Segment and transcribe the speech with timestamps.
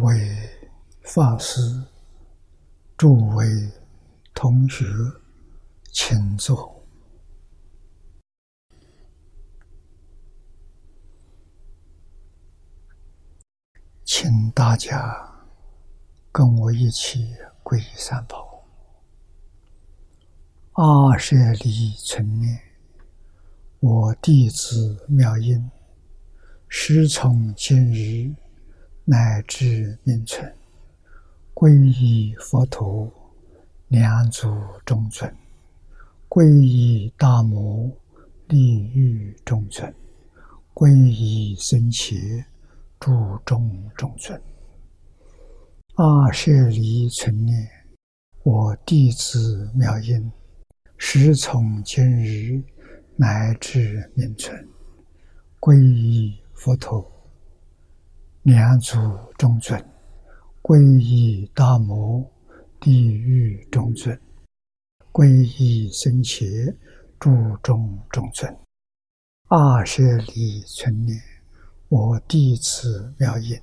[0.00, 0.50] 位
[1.02, 1.60] 法师、
[2.96, 3.44] 诸位
[4.34, 4.84] 同学，
[5.92, 6.82] 请坐，
[14.04, 15.44] 请大家
[16.32, 18.64] 跟我一起皈依三宝。
[20.72, 22.58] 阿舍利存念，
[23.80, 25.70] 我弟子妙音，
[26.68, 28.34] 师从今日。
[29.10, 30.54] 乃至名存，
[31.52, 33.12] 皈依佛陀，
[33.88, 34.48] 两足
[34.86, 35.28] 中尊；
[36.28, 37.90] 皈依大摩，
[38.46, 39.92] 利欲中尊；
[40.72, 42.44] 皈依僧伽，
[43.00, 44.40] 注中中尊。
[45.96, 47.68] 阿舍离存念，
[48.44, 50.30] 我弟子妙音，
[50.96, 52.62] 时从今日
[53.16, 54.68] 乃至名存，
[55.58, 57.19] 皈依佛陀。
[58.42, 58.96] 两足
[59.36, 59.78] 中尊，
[60.62, 62.24] 皈依大摩
[62.80, 64.18] 地狱中尊，
[65.12, 65.28] 皈
[65.62, 66.46] 依僧伽
[67.18, 67.30] 注
[67.62, 68.50] 中中尊。
[69.48, 70.02] 二舍
[70.34, 71.20] 利存念，
[71.90, 73.60] 我弟子妙音，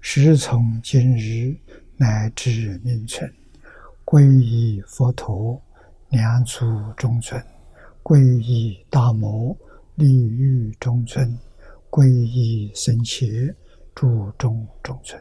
[0.00, 1.56] 时从今日
[1.96, 3.32] 乃至命存，
[4.04, 5.62] 皈依佛陀
[6.08, 6.64] 两足
[6.96, 7.40] 中尊，
[8.02, 9.56] 皈依大摩
[9.96, 11.38] 地狱中尊，
[11.88, 13.54] 皈依僧伽。
[14.00, 15.20] 注中中村，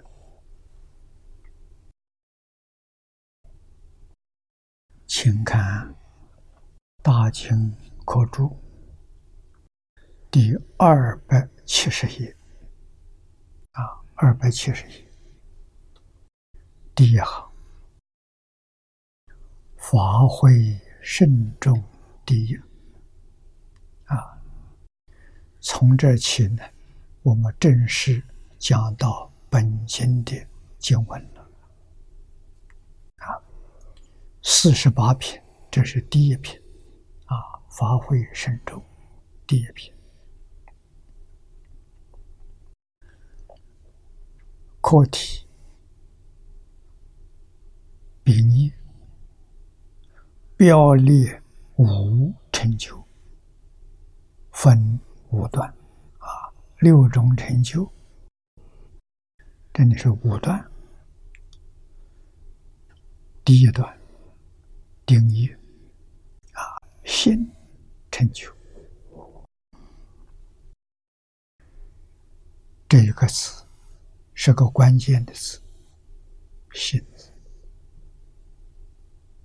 [5.08, 5.90] 请看
[7.02, 8.44] 《大经科注》
[10.30, 12.38] 第二百七十页
[13.72, 13.82] 啊，
[14.14, 15.12] 二百七十页
[16.94, 17.52] 第一行，
[19.78, 21.84] 发挥慎重
[22.24, 22.56] 第一
[24.06, 24.40] 啊，
[25.62, 26.64] 从这起呢，
[27.24, 28.24] 我们正式。
[28.60, 30.36] 讲到本经的
[30.80, 31.42] 经文了，
[33.18, 33.38] 啊，
[34.42, 36.60] 四十八品，这是第一品，
[37.26, 37.38] 啊，
[37.70, 38.84] 发挥深重，
[39.46, 39.94] 第一品，
[44.82, 45.48] 课题
[48.24, 48.74] 比拟
[50.56, 51.42] 表列
[51.76, 53.02] 五成就，
[54.52, 55.70] 分五段，
[56.18, 57.88] 啊，六种成就。
[59.78, 60.72] 这里是五段，
[63.46, 63.96] 第一段
[65.06, 65.48] 定义
[66.54, 67.48] 啊，心
[68.10, 68.52] 成就
[72.90, 73.64] 这一个词
[74.34, 75.62] 是个关键的词，
[76.74, 77.00] 心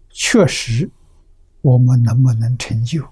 [0.08, 0.90] 确实，
[1.60, 3.06] 我们能不能成就？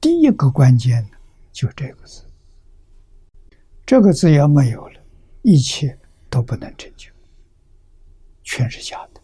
[0.00, 1.08] 第一个关键
[1.52, 2.28] 就这个字。
[3.90, 5.02] 这个字要没有了，
[5.42, 7.10] 一切都不能成就，
[8.44, 9.20] 全是假的。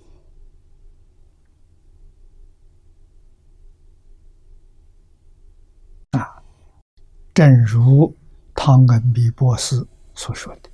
[6.18, 6.42] 啊，
[7.32, 8.12] 正如
[8.56, 9.76] 汤恩比博士
[10.14, 10.68] 所说的，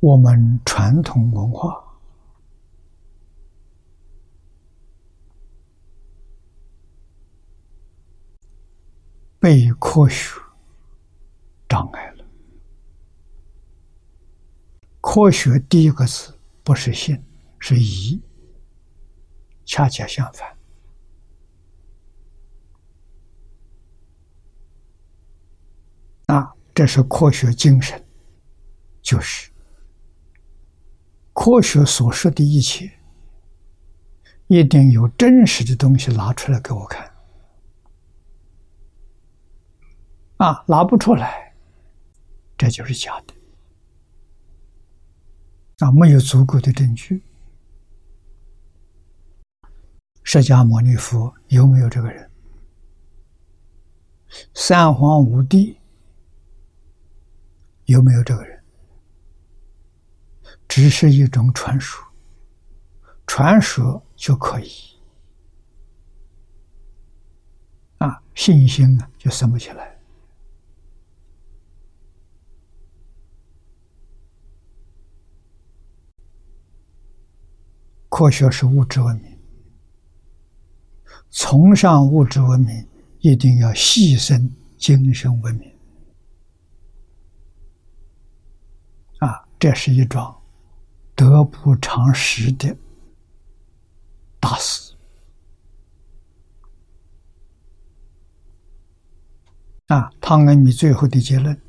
[0.00, 1.87] 我们传统文化。
[9.40, 10.40] 被科学
[11.68, 12.24] 障碍了。
[15.00, 17.22] 科学第一个字不是信，
[17.58, 18.20] 是疑，
[19.64, 20.56] 恰恰相反。
[26.26, 28.04] 啊，这是科学精神，
[29.00, 29.50] 就是
[31.32, 32.98] 科学所说的一切，
[34.48, 37.07] 一定有真实的东西拿出来给我看。
[40.38, 41.54] 啊，拿不出来，
[42.56, 43.34] 这就是假的。
[45.84, 47.22] 啊，没有足够的证据。
[50.22, 52.30] 释迦牟尼佛有没有这个人？
[54.54, 55.78] 三皇五帝
[57.86, 58.62] 有没有这个人？
[60.68, 62.04] 只是一种传说，
[63.26, 64.70] 传说就可以。
[67.98, 69.97] 啊，信心啊，就升不起来。
[78.08, 79.38] 科学是物质文明，
[81.30, 82.86] 崇尚物质文明，
[83.20, 85.70] 一定要牺牲精神文明。
[89.18, 90.34] 啊，这是一桩
[91.14, 92.76] 得不偿失的
[94.40, 94.94] 大事。
[99.88, 101.60] 啊，汤恩米最后的结论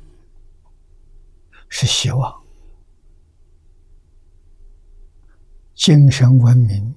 [1.68, 2.39] 是希望
[5.80, 6.94] 精神文明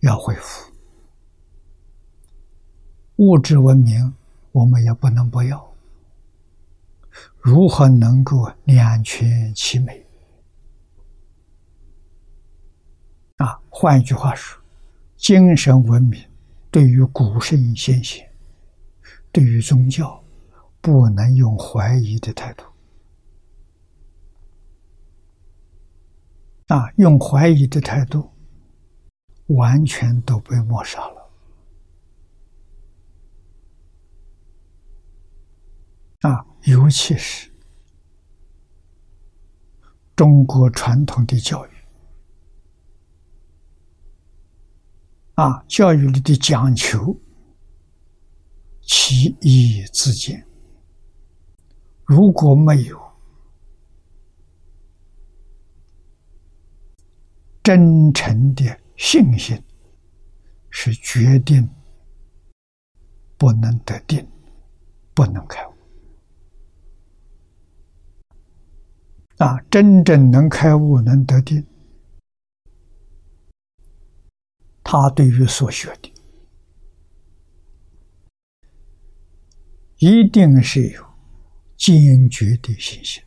[0.00, 0.70] 要恢复，
[3.16, 4.14] 物质文明
[4.52, 5.74] 我们也不能不要。
[7.40, 10.04] 如何能够两全其美？
[13.38, 14.62] 啊，换一句话说，
[15.16, 16.22] 精神文明
[16.70, 18.30] 对于古圣先贤，
[19.32, 20.22] 对于宗教，
[20.82, 22.67] 不能用怀疑的态度。
[26.68, 28.30] 啊，用怀疑的态度，
[29.46, 31.30] 完全都被抹杀了。
[36.20, 37.50] 啊，尤其是
[40.14, 41.70] 中国传统的教育。
[45.36, 47.16] 啊，教育里的讲求，
[48.82, 50.46] 其义自见。
[52.04, 53.07] 如果没有
[57.68, 58.64] 真诚的
[58.96, 59.62] 信心，
[60.70, 61.68] 是决定
[63.36, 64.26] 不能得定，
[65.12, 65.74] 不能开悟。
[69.36, 71.62] 啊，真正能开悟、能得定。
[74.82, 76.10] 他对于所学的，
[79.98, 81.04] 一定是有
[81.76, 83.22] 坚决的信心，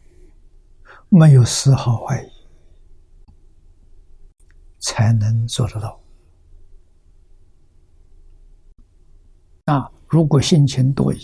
[1.09, 2.31] 没有丝毫怀疑，
[4.81, 5.98] 才能做得到。
[9.66, 11.19] 啊，如果心情多疑，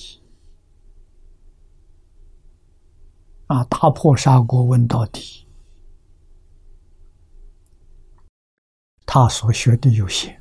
[3.48, 5.46] 啊，打破砂锅问到底。
[9.06, 10.40] 他所学的有限，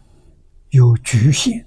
[0.71, 1.67] 有局限。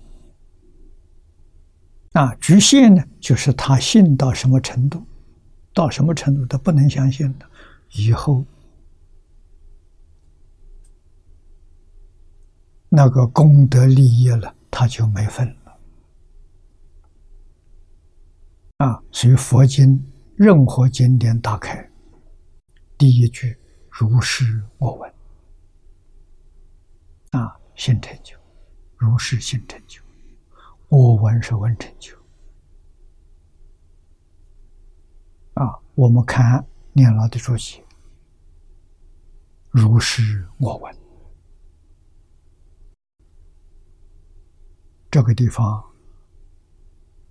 [2.12, 5.04] 啊，局限呢，就是他信到什么程度，
[5.74, 7.50] 到什么程度他不能相信的，
[7.92, 8.44] 以后
[12.90, 15.78] 那个功德利益了，他就没份了。
[18.78, 20.04] 啊，所以佛经
[20.36, 21.90] 任何经典打开，
[22.98, 23.58] 第一句
[23.90, 25.14] 如是我闻。
[27.32, 28.36] 啊，性成就，
[28.98, 30.02] 如是性成就，
[30.88, 32.18] 我闻是闻成就。
[35.54, 37.84] 啊，我们看念老的注解，
[39.70, 40.96] 如是我闻，
[45.12, 45.84] 这个地方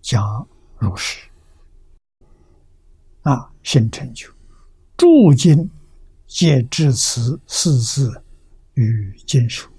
[0.01, 1.29] 讲如是，
[3.23, 4.29] 啊，新成就，
[4.97, 5.71] 诸经
[6.27, 8.23] 皆至此四字
[8.75, 9.71] 与经书。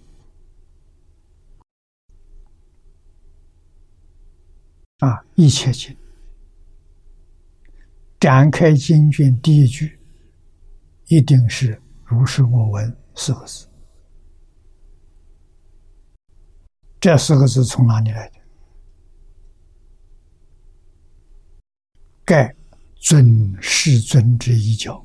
[5.00, 5.24] 啊！
[5.36, 5.96] 一切经
[8.20, 9.98] 展开经卷第一句，
[11.06, 13.69] 一定是“如是我闻”四个字。
[17.00, 18.40] 这四个字从哪里来的？
[22.26, 22.56] 盖
[22.96, 25.04] 尊世尊之一教。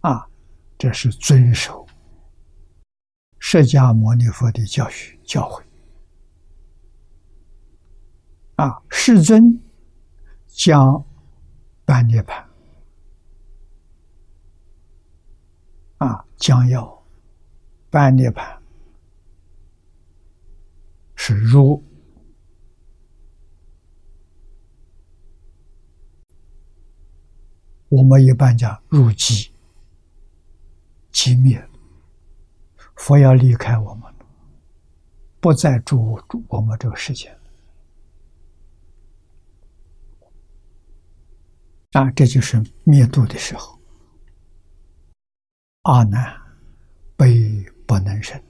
[0.00, 0.28] 啊，
[0.76, 1.86] 这是遵守。
[3.38, 5.62] 释迦牟尼佛的教训教诲
[8.56, 9.60] 啊，世尊
[10.46, 11.04] 将
[11.84, 12.48] 半涅盘
[15.98, 17.01] 啊，将要
[17.92, 18.62] 半涅盘
[21.14, 21.84] 是入
[27.90, 29.50] 我们一般讲入寂
[31.12, 31.62] 寂灭。
[32.96, 34.14] 佛要离开我们，
[35.38, 37.36] 不再住住我们这个世界
[41.92, 43.78] 啊，这就是灭度的时候。
[45.82, 46.40] 阿难，
[47.16, 48.42] 悲不能生。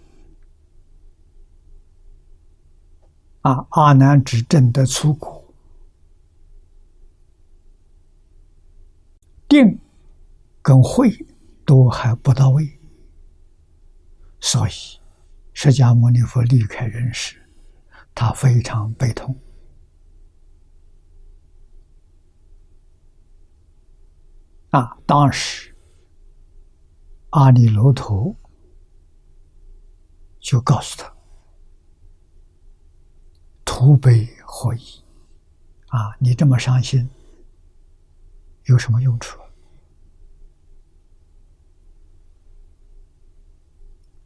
[3.41, 5.53] 啊，阿难只证得出果，
[9.49, 9.81] 定
[10.63, 11.11] 跟慧
[11.67, 12.79] 都还不到位。
[14.39, 15.01] 所以，
[15.53, 17.43] 释迦牟尼佛离开人世，
[18.15, 19.37] 他非常悲痛。
[24.71, 25.75] 啊，当时
[27.31, 28.37] 阿弥罗陀
[30.43, 31.11] 就告诉他
[33.65, 35.03] ：“徒悲何益？
[35.87, 37.09] 啊，你这么伤心，
[38.65, 39.39] 有什么用处？”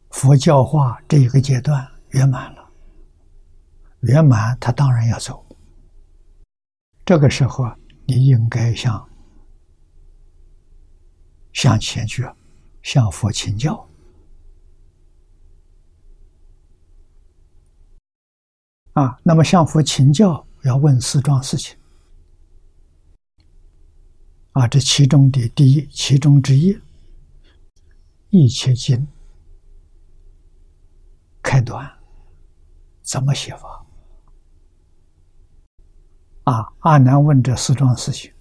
[0.09, 2.71] 佛教化这一个阶段圆满了，
[3.99, 5.45] 圆满，他当然要走。
[7.05, 7.71] 这个时候，
[8.07, 9.07] 你应该向
[11.53, 12.27] 向前去，
[12.81, 13.87] 向佛请教。
[18.97, 21.77] 啊，那么向佛请教，要问四桩事情。
[24.53, 26.75] 啊，这其中的第一，其中之一，
[28.31, 29.07] 一切经
[31.43, 31.87] 开端。
[33.03, 33.85] 怎么写法？
[36.45, 38.33] 啊，阿难问这四桩事情，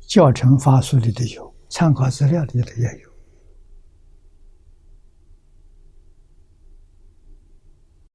[0.00, 3.12] 教程发书里头有，参考资料里头也有。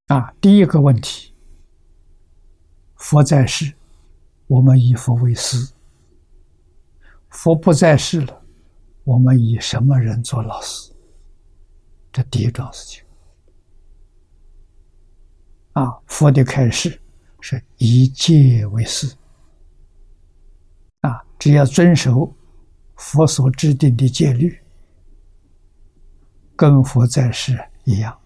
[0.07, 1.26] 啊，第一个问题，
[3.09, 3.73] 佛在世，
[4.47, 5.73] 我们以佛为师；
[7.29, 8.41] 佛不在世了，
[9.05, 10.91] 我们以什么人做老师？
[12.11, 13.05] 这第一桩事情。
[15.71, 16.99] 啊，佛的开示
[17.39, 19.15] 是以戒为师。
[20.99, 22.35] 啊，只要遵守
[22.97, 24.61] 佛所制定的戒律，
[26.57, 28.19] 跟佛在世一样。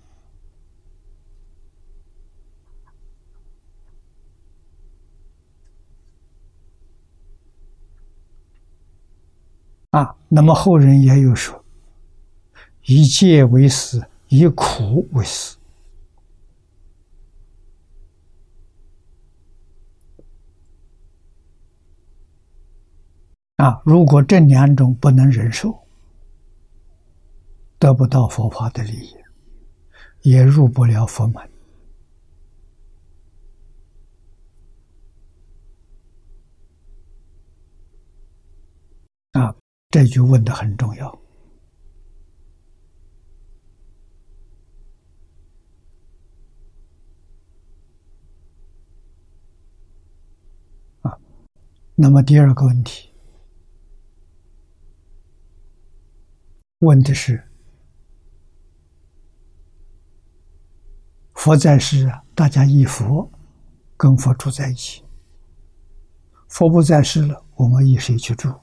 [9.91, 11.61] 啊，那么后人也有说，
[12.85, 15.57] 以戒为师，以苦为师。
[23.57, 25.77] 啊，如果这两种不能忍受，
[27.77, 29.17] 得不到佛法的利益，
[30.21, 31.35] 也入不了佛门。
[39.33, 39.55] 啊，
[39.91, 41.09] 这句问的很重要。
[51.01, 51.19] 啊，
[51.95, 53.13] 那么第二个问题。
[56.79, 57.43] 问的是：
[61.33, 63.29] 佛在世啊，大家一佛
[63.97, 65.03] 跟佛住在一起；
[66.47, 68.60] 佛不在世了，我们以谁去住？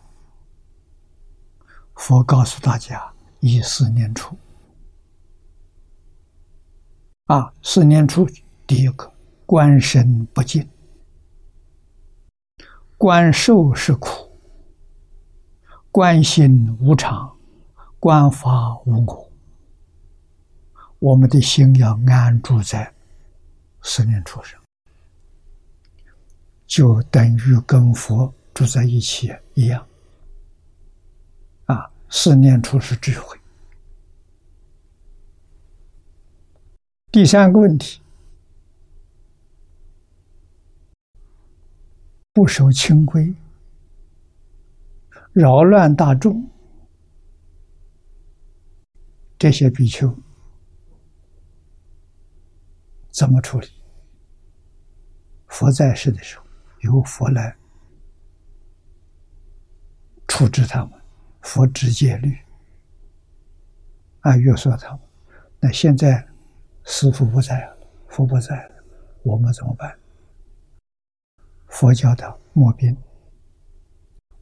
[1.98, 4.38] 佛告诉大家：以四念处。
[7.26, 8.26] 啊，四念处
[8.66, 9.12] 第一个，
[9.44, 10.66] 观身不净，
[12.96, 14.30] 观受是苦，
[15.90, 17.36] 观心无常。
[18.00, 19.32] 观法无我，
[21.00, 22.94] 我们的心要安住在
[23.82, 24.58] 四念处上，
[26.64, 29.84] 就等于跟佛住在一起一样。
[32.08, 33.38] 啊，思念处是智慧。
[37.10, 38.00] 第三个问题，
[42.32, 43.34] 不守清规，
[45.32, 46.48] 扰乱大众。
[49.38, 50.12] 这些比丘
[53.10, 53.68] 怎么处理？
[55.46, 56.44] 佛在世的时候，
[56.80, 57.56] 由佛来
[60.26, 60.97] 处置他们，
[61.42, 62.36] 佛直戒律，
[64.20, 64.98] 啊，约束他。
[65.60, 66.26] 那现在
[66.84, 67.76] 师傅不在了，
[68.08, 68.84] 佛不在了，
[69.22, 69.98] 我们怎么办？
[71.66, 72.96] 佛教的莫兵，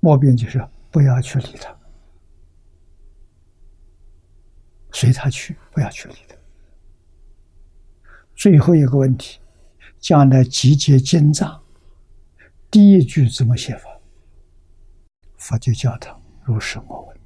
[0.00, 1.76] 莫兵就是不要去理他。
[4.92, 6.34] 随他去，不要去理他。
[8.34, 9.40] 最后一个问题，
[9.98, 11.62] 将来集结经藏，
[12.70, 13.90] 第一句怎么写法？
[15.36, 17.16] 佛就教他如是我闻，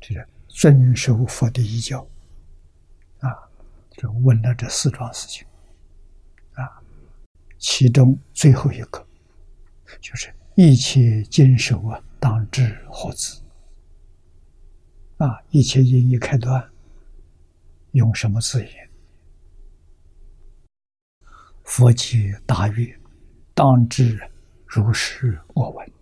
[0.00, 2.04] 这是遵守佛的遗教。
[3.20, 3.30] 啊，
[3.92, 5.46] 就问了这四桩事情。
[6.54, 6.82] 啊，
[7.58, 9.06] 其中最后一个，
[10.00, 13.40] 就是一切经守啊，当知何字。
[15.18, 16.68] 啊，一切因一开端。
[17.92, 18.90] 用什么字眼？
[21.62, 22.98] 佛即大悦，
[23.54, 24.18] 当知
[24.66, 25.93] 如是我闻。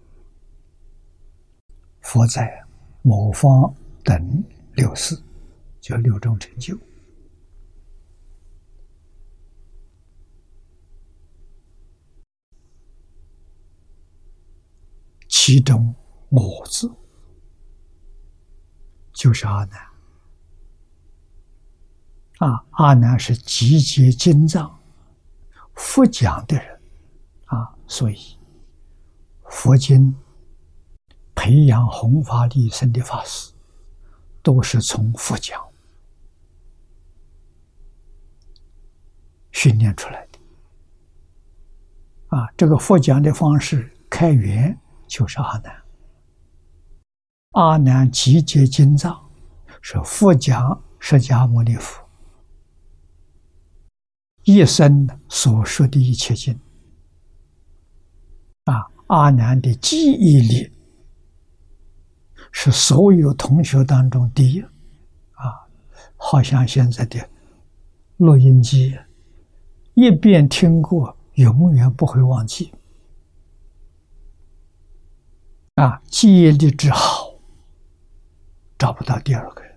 [2.03, 2.63] 佛在
[3.03, 4.45] 某方等
[4.75, 5.21] 六事，
[5.81, 6.77] 叫六种成就，
[15.29, 15.95] 其中
[16.29, 16.91] 我字
[19.13, 19.81] 就是阿难。
[22.39, 24.81] 啊，阿难是集结经藏、
[25.75, 26.81] 佛讲的人，
[27.47, 28.17] 啊，所以
[29.45, 30.13] 佛经
[31.43, 33.53] 培养弘法利生的法师，
[34.45, 35.61] 都是从佛讲
[39.51, 40.39] 训练出来的。
[42.29, 45.83] 啊，这个佛讲的方式开源就是阿难。
[47.55, 49.29] 阿难集结经藏，
[49.81, 52.09] 是佛讲释迦牟尼佛
[54.45, 56.57] 一生所说的一切经。
[58.67, 60.71] 啊，阿难的记忆力
[62.53, 64.61] 是所有同学当中第一。
[64.61, 65.67] 啊，
[66.17, 67.19] 好像现在的
[68.19, 68.97] 录音机，
[69.95, 72.73] 一遍听过，永远不会忘记。
[75.75, 77.35] 啊，记忆力之好，
[78.79, 79.73] 找不到第二个人。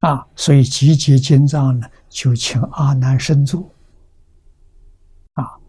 [0.00, 3.72] 啊，所以集结经藏呢，就请阿难生坐。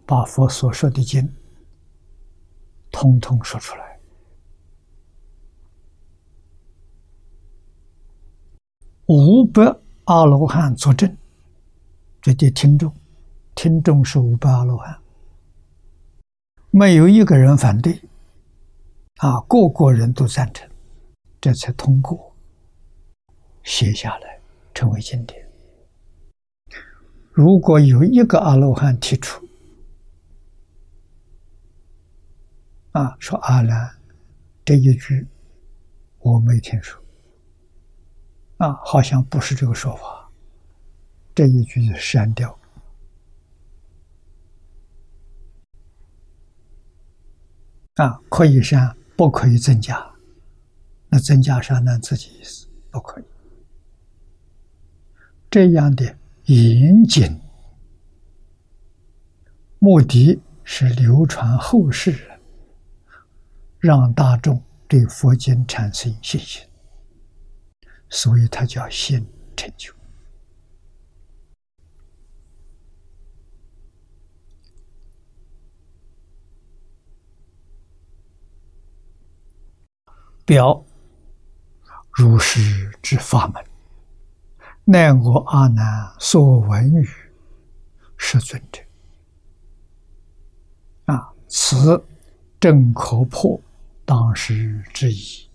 [0.10, 1.30] 把佛所说的经，
[2.90, 3.87] 通通说出来。
[9.08, 9.64] 五百
[10.04, 11.16] 阿罗汉作证，
[12.22, 12.94] 这对听众，
[13.56, 15.00] 听众是五百阿罗汉，
[16.72, 17.94] 没有一个人反对，
[19.20, 20.70] 啊，个个人都赞成，
[21.40, 22.36] 这才通过
[23.64, 24.42] 写下来，
[24.74, 25.48] 成为经典。
[27.32, 29.42] 如果有一个阿罗汉提出，
[32.92, 33.90] 啊，说阿难，
[34.66, 35.26] 这一句
[36.20, 37.02] 我没听说，
[38.58, 40.30] 啊，好像不是这个说法，
[41.36, 42.58] 这一句就删掉，
[47.96, 50.12] 啊，可以删，不可以增加，
[51.10, 52.00] 那增加删呢？
[52.00, 53.24] 自己意思，不可以，
[55.50, 57.40] 这样的严谨，
[59.80, 62.32] 目的是流传后世。
[63.80, 66.68] 让大众对佛经产生信心，
[68.10, 69.94] 所以它叫信成就。
[80.46, 80.86] 表
[82.12, 83.66] 如是之法门，
[84.86, 87.10] 乃我阿难所闻语，
[88.18, 88.82] 是尊者。
[91.06, 92.06] 啊，此
[92.60, 93.60] 正可破。
[94.06, 95.50] 当时之疑，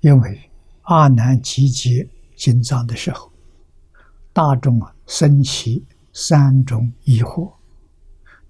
[0.00, 0.50] 因为
[0.84, 3.32] 阿难集结经藏的时候，
[4.34, 7.50] 大众啊生起三种疑惑。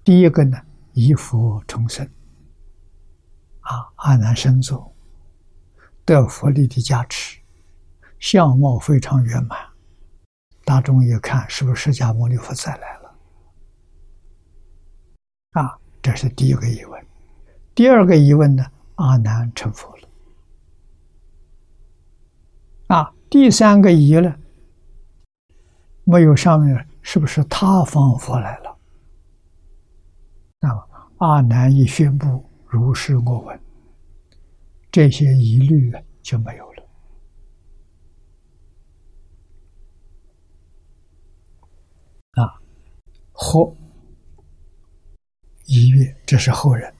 [0.03, 0.57] 第一个呢，
[0.91, 2.05] 疑佛重生。
[3.61, 4.83] 啊，阿难生祖
[6.03, 7.39] 得佛力的加持，
[8.19, 9.57] 相貌非常圆满，
[10.65, 13.15] 大众一看，是不是释迦牟尼佛再来了？
[15.51, 17.07] 啊，这是第一个疑问。
[17.73, 18.65] 第二个疑问呢？
[18.95, 19.94] 阿难成佛。
[22.87, 24.35] 啊，第三个疑呢？
[26.03, 28.77] 没有上面是不是他方佛来了？
[30.59, 33.59] 那么阿难一宣布如是我闻，
[34.91, 36.83] 这些疑虑就没有了。
[42.33, 42.61] 啊，
[43.31, 43.75] 或
[45.65, 46.93] 一月，这是后人。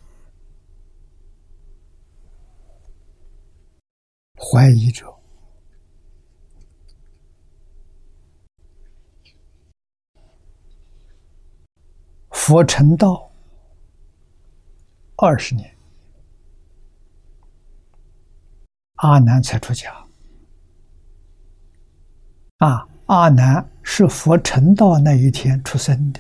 [4.36, 5.15] 怀疑者，
[12.48, 13.32] 佛成道
[15.16, 15.76] 二十年，
[18.98, 19.92] 阿难才出家。
[22.60, 26.20] 啊，阿难是佛成道那一天出生的。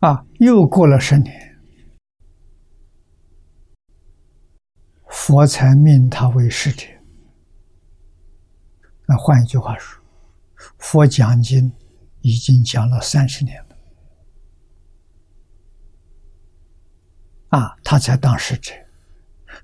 [0.00, 1.58] 啊，又过了十年，
[5.08, 6.86] 佛才命他为使者。
[9.06, 10.02] 那换一句话说，
[10.78, 11.70] 佛讲经
[12.22, 13.76] 已经讲了三十年了，
[17.48, 18.72] 啊，他才当使者。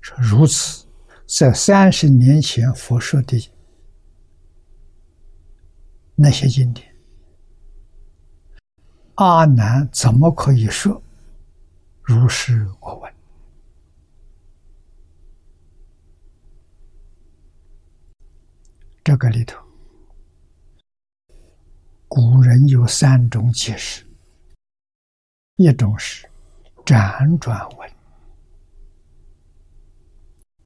[0.01, 0.85] 说如此，
[1.25, 3.51] 在三十年前佛说的
[6.13, 6.96] 那些经典。
[9.17, 11.01] 阿难怎么可以说
[12.03, 13.13] 如是我闻？
[19.03, 19.59] 这个里头，
[22.07, 24.05] 古人有三种解释：
[25.55, 26.29] 一种是
[26.85, 27.91] 辗转闻，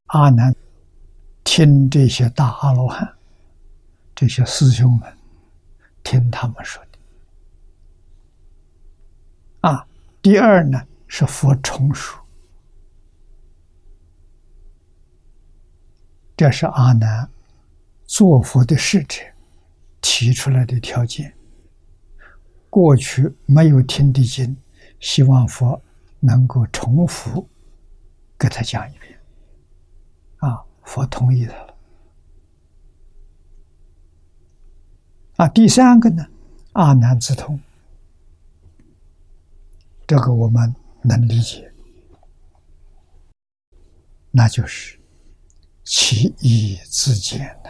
[0.07, 0.53] 阿难
[1.45, 3.15] 听这些大阿罗汉、
[4.13, 5.17] 这些师兄们
[6.03, 6.83] 听他们说。
[9.61, 9.87] 啊，
[10.21, 12.19] 第二呢是佛重属，
[16.35, 17.29] 这是阿难
[18.05, 19.21] 做佛的使者
[20.01, 21.33] 提出来的条件。
[22.69, 24.55] 过去没有听的经，
[24.99, 25.79] 希望佛
[26.19, 27.47] 能够重复
[28.39, 29.19] 给他讲一遍。
[30.37, 31.75] 啊，佛同意他了。
[35.35, 36.25] 啊，第三个呢，
[36.73, 37.59] 阿难之通，
[40.11, 41.73] 这个我们能理解，
[44.29, 44.99] 那就是
[45.85, 47.69] 其义自见的。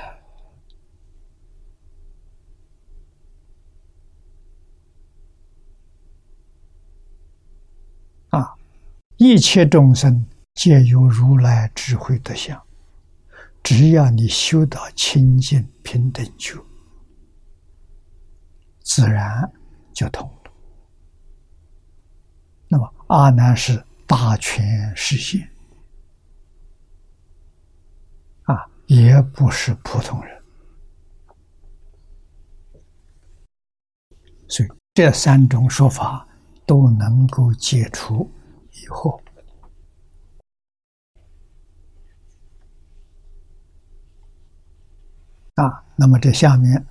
[8.30, 8.56] 啊，
[9.18, 10.26] 一切众生
[10.56, 12.60] 皆有如来智慧德相，
[13.62, 16.66] 只要你修到清净平等处。
[18.82, 19.54] 自然
[19.94, 20.28] 就通。
[22.74, 25.46] 那么阿难是大权实现
[28.44, 30.42] 啊，也不是普通人。
[34.48, 36.26] 所以这三种说法
[36.66, 38.32] 都能够解除
[38.72, 39.22] 疑惑
[45.56, 45.84] 啊。
[45.98, 46.88] 那么这下面。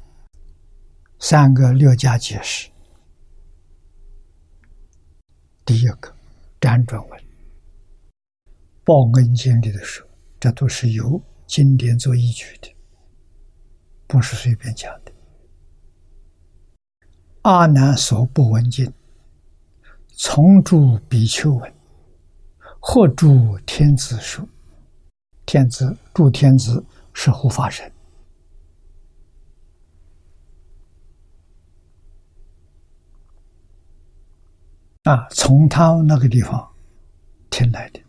[1.23, 2.70] 三个六家解释。
[5.71, 6.13] 第一个，
[6.61, 7.21] 辗转文，
[8.83, 10.05] 报恩经里的说，
[10.41, 12.75] 这都是有经典做依据的，
[14.09, 15.13] 不是随便讲的。
[17.43, 18.93] 阿难所不闻经，
[20.09, 21.73] 从诸比丘闻，
[22.81, 24.45] 或诸天子说，
[25.47, 27.89] 天子诸天子是护法神。
[35.05, 36.71] 啊，从他那个地方
[37.49, 38.01] 听来的。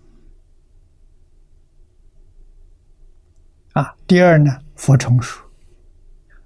[3.71, 5.41] 啊，第二呢，佛成熟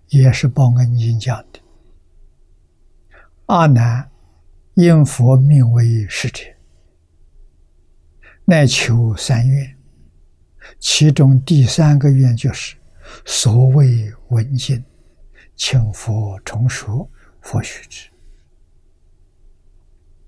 [0.09, 1.59] 也是报恩经讲的。
[3.47, 4.11] 阿难
[4.75, 6.43] 因佛命为使者，
[8.43, 9.75] 乃求三愿，
[10.77, 12.77] 其中第三个愿就是
[13.25, 14.83] 所谓文经，
[15.55, 17.09] 请佛成熟
[17.41, 18.11] 佛须知。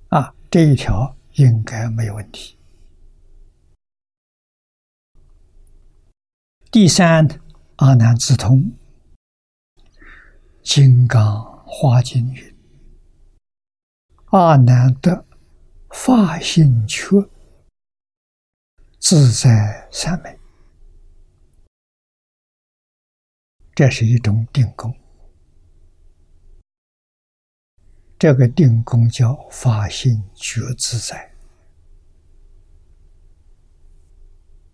[0.09, 2.57] 啊，这一条应该没有问题。
[6.71, 7.27] 第三，
[7.77, 8.71] 阿难自通，
[10.63, 12.55] 《金刚花经》云
[14.31, 15.25] ：“阿难得
[15.89, 17.07] 发心缺，
[18.99, 20.39] 自在三昧。”
[23.75, 24.95] 这是一种定功。
[28.19, 31.31] 这个定功叫发心觉自在。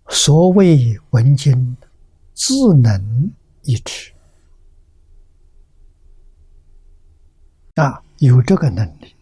[0.08, 1.76] 所谓文经，
[2.34, 3.32] 自能
[3.64, 4.14] 一持
[7.76, 9.14] 啊，有这个能力。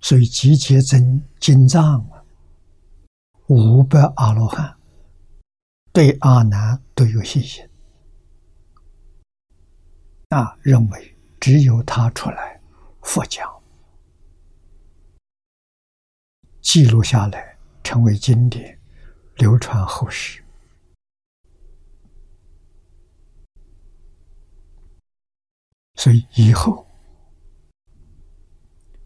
[0.00, 2.17] 所以集结真经藏啊。
[3.48, 4.76] 五百阿罗汉
[5.90, 7.66] 对阿难都有信心，
[10.28, 12.60] 啊，认为只有他出来，
[13.00, 13.50] 佛讲
[16.60, 18.78] 记录下来，成为经典，
[19.36, 20.44] 流传后世。
[25.94, 26.86] 所以以后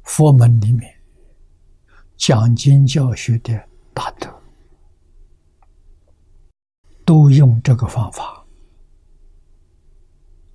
[0.02, 1.00] 佛门里面
[2.16, 3.71] 讲经教学的。
[3.94, 4.42] 大德
[7.04, 8.44] 都用这个方法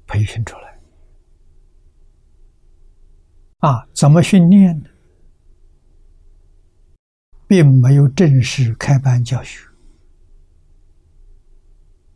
[0.08, 0.80] 培训出来
[3.60, 3.88] 啊？
[3.94, 4.90] 怎么训练呢？
[7.48, 9.66] 并没有正式开班教学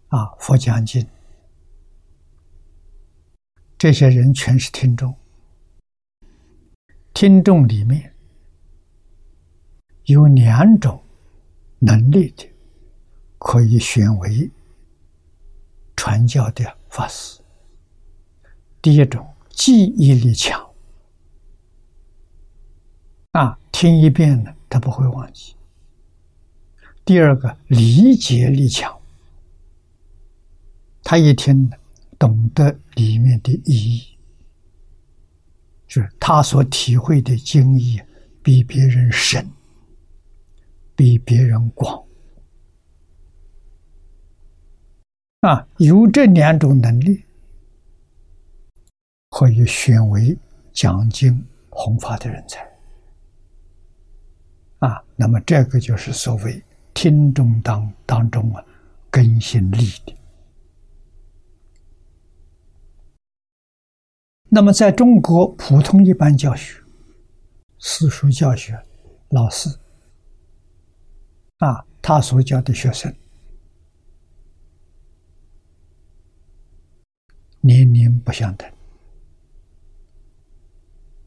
[0.10, 0.26] 啊！
[0.40, 1.08] 佛讲经，
[3.78, 5.16] 这些人全是听众，
[7.14, 8.14] 听众里面
[10.06, 11.01] 有两种。
[11.84, 12.48] 能力的，
[13.39, 14.52] 可以选为
[15.96, 17.41] 传教的法师。
[18.84, 20.63] 第一种记忆力强，
[23.32, 25.56] 啊，听一遍呢，他不会忘记。
[27.04, 28.96] 第二个理解力强，
[31.04, 31.67] 他一听
[32.20, 34.17] 懂得里面的意义，
[35.88, 38.00] 就是他所体会的经义
[38.44, 39.50] 比别人深。
[41.02, 42.00] 比别人广
[45.40, 47.26] 啊，有这两种能力，
[49.32, 50.38] 可以选为
[50.72, 52.62] 讲经弘法的人才。
[54.78, 58.64] 啊，那么这个就是所谓听众当当中啊，
[59.10, 60.16] 根性立的。
[64.50, 66.80] 那么在中国普通一般教学、
[67.80, 68.80] 私塾教学，
[69.30, 69.68] 老师
[71.62, 73.15] 啊，他所教的学生。
[77.63, 78.67] 年龄不相等，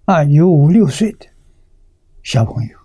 [0.07, 1.27] 啊，有五六岁的
[2.25, 2.79] 小朋友，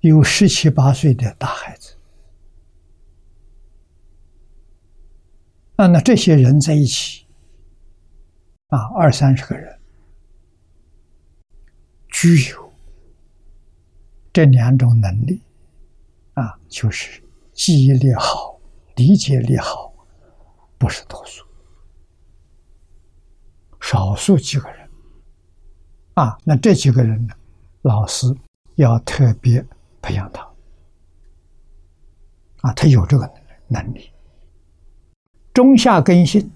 [0.00, 1.96] 有十七八岁的大孩子，
[5.76, 7.24] 啊，那这些人在一起，
[8.66, 9.78] 啊，二三十个人，
[12.08, 12.67] 具有
[14.38, 15.42] 这两种能力，
[16.34, 17.20] 啊，就是
[17.54, 18.56] 记忆力好，
[18.94, 19.92] 理解力好。
[20.78, 21.44] 不是多数，
[23.80, 24.88] 少数几个人，
[26.14, 27.34] 啊，那这几个人呢？
[27.82, 28.32] 老师
[28.76, 29.60] 要特别
[30.00, 30.48] 培养他，
[32.60, 33.28] 啊，他有这个
[33.66, 34.08] 能力。
[35.52, 36.48] 中下根性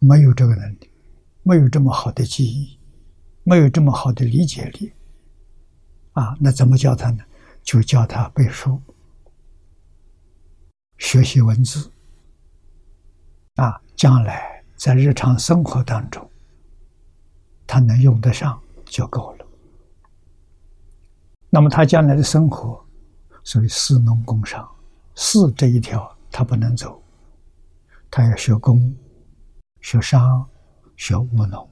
[0.00, 0.90] 没有这个能力，
[1.42, 2.78] 没有这么好的记忆，
[3.44, 4.92] 没有这么好的理解力，
[6.16, 7.22] 啊，那怎么教他呢？
[7.62, 8.80] 就教他背书，
[10.96, 11.92] 学习文字。
[13.56, 16.30] 啊，将来在日常生活当中，
[17.66, 19.46] 他能用得上就够了。
[21.50, 22.82] 那么他将来的生活，
[23.44, 24.66] 属于士农工商，
[25.14, 27.02] 士这一条他不能走，
[28.10, 28.96] 他要学工、
[29.82, 30.48] 学商、
[30.96, 31.68] 学务农，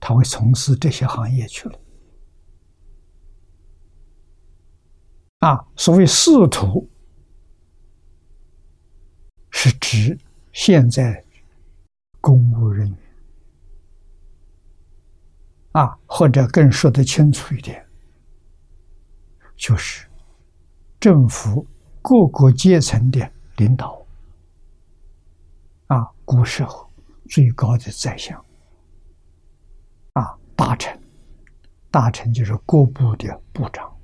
[0.00, 1.78] 他会从事这些行业去了。
[5.40, 6.88] 啊，所谓仕途，
[9.50, 10.18] 是指。
[10.52, 11.22] 现在，
[12.18, 12.98] 公务人员
[15.72, 17.86] 啊，或者更说得清楚一点，
[19.54, 20.08] 就是
[20.98, 21.66] 政府
[22.00, 24.02] 各个阶层的领导
[25.88, 26.90] 啊，古时候
[27.28, 28.42] 最高的宰相
[30.14, 30.98] 啊，大臣，
[31.90, 33.94] 大臣就是各部的部长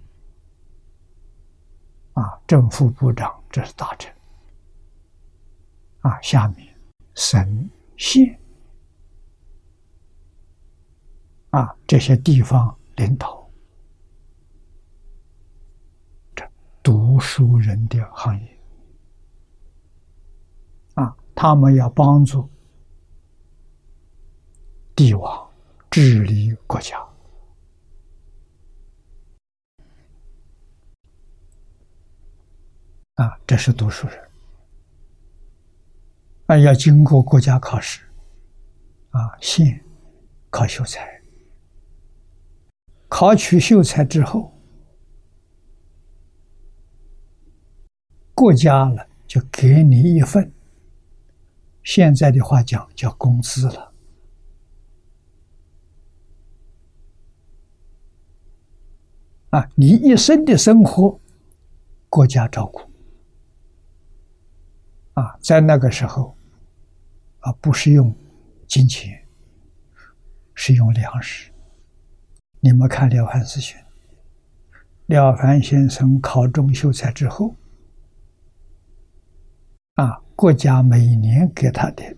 [2.14, 4.12] 啊，正副部长这是大臣。
[6.00, 6.74] 啊，下面
[7.14, 8.38] 省县
[11.50, 13.48] 啊，这些地方领导，
[16.34, 16.44] 这
[16.82, 18.60] 读书人的行业。
[20.94, 22.50] 啊，他们要帮助
[24.96, 25.50] 帝王
[25.90, 26.98] 治理国家。
[33.14, 34.18] 啊，这是读书人。
[36.46, 38.00] 啊要经过国家考试，
[39.10, 39.82] 啊，县
[40.50, 41.22] 考秀才，
[43.08, 44.52] 考取秀才之后，
[48.34, 50.52] 国家了就给你一份，
[51.82, 53.92] 现在的话讲叫工资了，
[59.50, 61.18] 啊，你一生的生活，
[62.10, 62.80] 国家照顾，
[65.14, 66.36] 啊，在那个时候。
[67.44, 68.14] 啊，不是用
[68.68, 69.20] 金钱，
[70.54, 71.50] 是用粮食。
[72.60, 73.76] 你们看廖凡四训，
[75.06, 77.56] 廖凡先生考中秀才之后，
[79.96, 82.16] 啊，国家每年给他的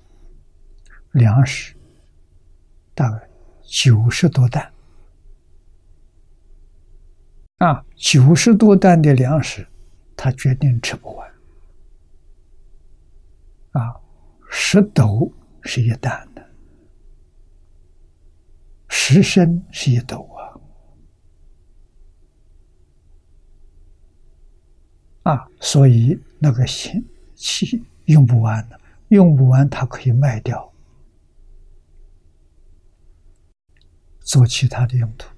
[1.12, 1.74] 粮食
[2.94, 3.26] 大概
[3.62, 4.70] 九十多担，
[7.56, 9.66] 啊，九十多担的粮食，
[10.14, 11.33] 他决定吃不完，
[13.74, 14.00] 啊。
[14.56, 15.32] 十斗
[15.62, 16.48] 是一担的，
[18.88, 20.20] 十升是一斗
[25.24, 25.32] 啊！
[25.32, 27.02] 啊，所以那个钱
[27.34, 30.72] 气用不完的，用不完它可以卖掉，
[34.20, 35.28] 做其他的用途。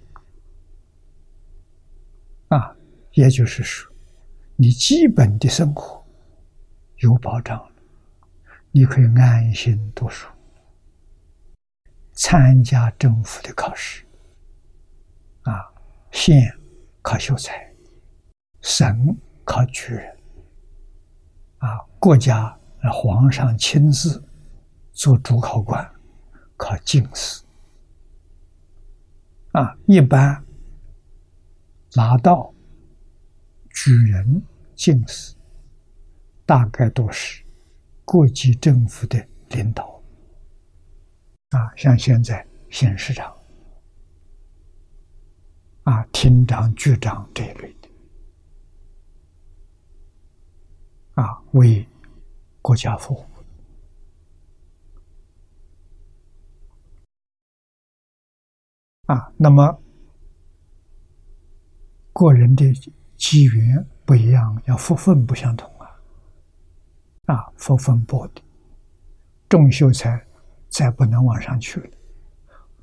[2.48, 2.76] 啊，
[3.12, 3.90] 也就是说，
[4.56, 6.04] 你基本的生活
[6.98, 7.75] 有保障了。
[8.76, 10.28] 你可以安心读书，
[12.12, 14.04] 参加政府的考试，
[15.44, 15.72] 啊，
[16.10, 16.54] 县
[17.00, 17.74] 考秀才，
[18.60, 20.14] 省考举人，
[21.56, 22.54] 啊，国家
[22.92, 24.22] 皇上亲自
[24.92, 25.90] 做主考官，
[26.58, 27.42] 考进士，
[29.52, 30.44] 啊，一般
[31.94, 32.52] 拿到
[33.70, 34.42] 举人
[34.74, 35.34] 进士，
[36.44, 37.42] 大概都是
[38.06, 40.00] 各级政府的领导。
[41.50, 43.36] 啊，像现在县市长。
[45.82, 47.88] 啊、厅长、局长这一类的。
[51.14, 51.86] 啊，为
[52.62, 53.26] 国家服务。
[59.06, 59.82] 啊，那么。
[62.12, 62.64] 个人的
[63.18, 65.70] 机缘不一样，要福分不相同。
[67.26, 67.34] 啊！
[67.34, 68.42] 啊，福分薄的
[69.48, 70.20] 中秀才
[70.68, 71.90] 再不能往上去了，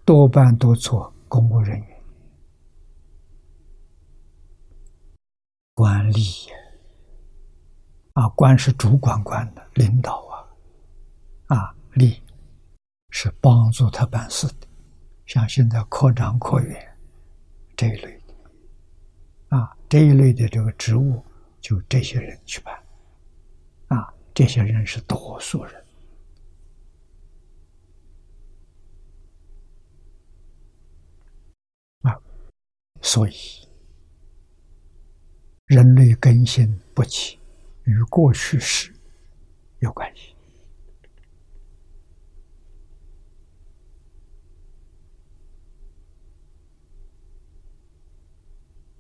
[0.05, 2.03] 多半都做公务人员、
[5.73, 6.49] 官吏
[8.13, 8.27] 啊。
[8.29, 10.25] 官是主管官的领导
[11.47, 12.19] 啊，啊，吏
[13.09, 14.67] 是帮助他办事的，
[15.25, 16.97] 像现在科长、科员
[17.75, 19.57] 这一类的。
[19.57, 21.23] 啊，这一类的这个职务，
[21.61, 22.82] 就这些人去办。
[24.33, 25.85] 这些人是多数人。
[32.01, 32.19] 啊，
[33.01, 33.33] 所以
[35.65, 37.39] 人类更新不起，
[37.83, 38.93] 与过去式
[39.79, 40.33] 有关系。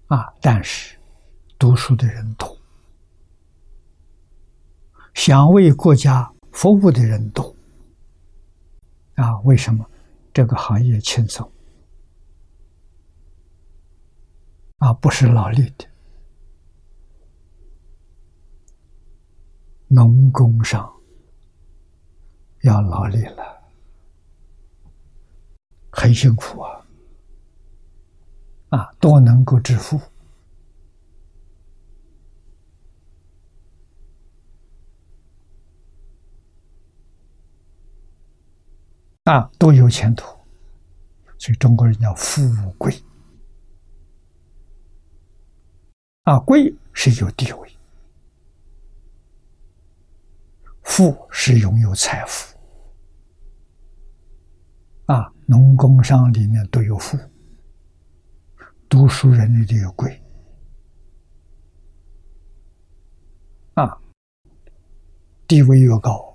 [0.07, 0.31] 啊！
[0.39, 0.95] 但是
[1.57, 2.55] 读书的人多，
[5.13, 7.55] 想为国家服务的人多。
[9.15, 9.85] 啊，为什么
[10.33, 11.49] 这个行业轻松？
[14.77, 15.85] 啊，不是劳力的，
[19.87, 20.91] 农工上
[22.63, 23.61] 要劳力了，
[25.91, 26.85] 很辛苦啊。
[28.69, 30.01] 啊，都能够致富，
[39.23, 40.25] 啊，都有前途，
[41.37, 42.41] 所以中国人叫富
[42.77, 42.93] 贵，
[46.23, 47.71] 啊，贵是有地位，
[50.81, 52.57] 富是拥有财富，
[55.05, 57.17] 啊，农工商里面都有富。
[58.89, 60.21] 读书人的这个贵。
[63.75, 63.97] 啊，
[65.47, 66.32] 地位越高，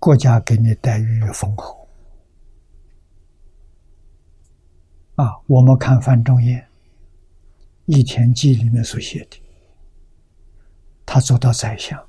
[0.00, 1.86] 国家给你待遇丰厚
[5.14, 5.38] 啊。
[5.46, 6.58] 我们看范仲淹
[7.84, 9.40] 《一田记》里面所写的，
[11.04, 12.02] 他做到宰相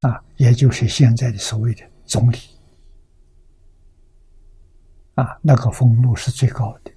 [0.00, 2.36] 啊，也就是现在的所谓的总理。
[5.14, 6.90] 啊，那个俸禄是最高的。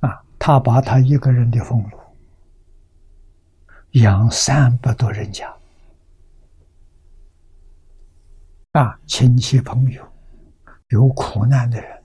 [0.00, 1.98] 啊，他把他一个人的俸禄
[3.92, 5.54] 养三百多人家，
[8.72, 10.02] 啊，亲戚朋友
[10.88, 12.02] 有苦难的人，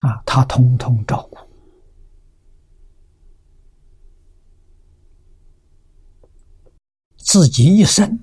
[0.00, 1.38] 啊，他通通照顾，
[7.16, 8.22] 自己一生。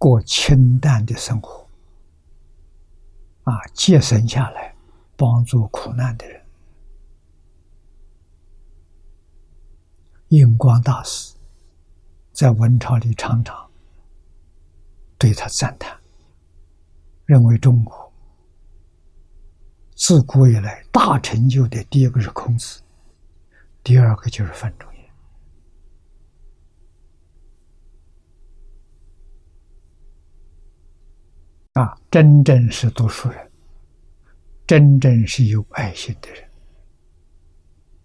[0.00, 1.68] 过清淡的生活，
[3.42, 4.72] 啊，节省下来，
[5.16, 6.37] 帮助苦难的人。
[10.28, 11.34] 印光大师
[12.32, 13.70] 在文朝里常常
[15.16, 15.98] 对他赞叹，
[17.24, 18.12] 认为中国
[19.96, 22.82] 自古以来大成就的第一个是孔子，
[23.82, 25.10] 第二个就是范仲淹。
[31.72, 33.50] 啊，真正是读书人，
[34.66, 36.48] 真正是有爱心的人，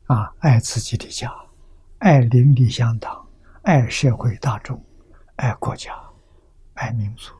[0.05, 1.29] 啊，爱自己的家，
[2.03, 3.25] 爱邻里乡党，
[3.61, 4.77] 爱社会大众，
[5.37, 5.97] 爱国家，
[6.73, 7.33] 爱民族，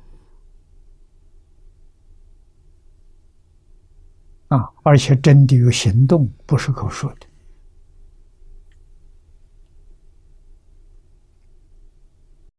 [4.48, 7.28] 啊，而且真的有行动，不是口说的，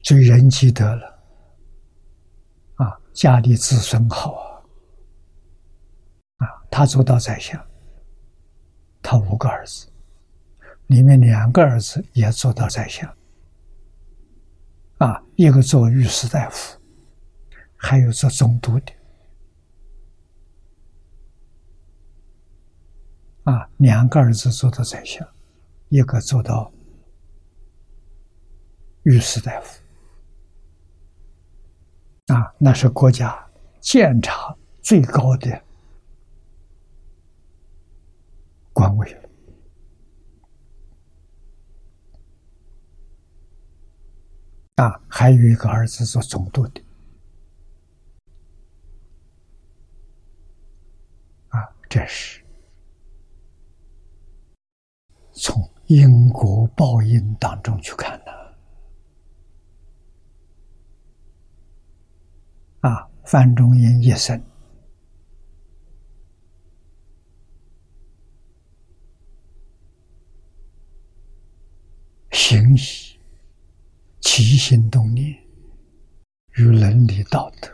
[0.02, 1.10] 所以人积德了。
[2.74, 4.34] 啊家里子孙好
[6.36, 7.58] 啊，啊，他做到宰相，
[9.00, 9.90] 他五个儿子，
[10.86, 13.08] 里面两个儿子也做到宰相，
[14.98, 16.78] 啊，一个做御史大夫，
[17.74, 18.92] 还有做总督的，
[23.44, 25.26] 啊，两个儿子做到宰相，
[25.88, 26.70] 一个做到
[29.04, 29.82] 御史大夫，
[32.26, 35.62] 啊，那是国家监察最高的
[38.72, 39.23] 官位了。
[44.76, 46.82] 啊，还有一个儿子做总督的，
[51.48, 52.42] 啊，这是
[55.32, 58.34] 从因果报应当中去看的。
[62.80, 64.42] 啊，范仲淹一生
[72.32, 73.13] 行喜。
[74.36, 75.32] 起心动念
[76.54, 77.70] 与伦理道德。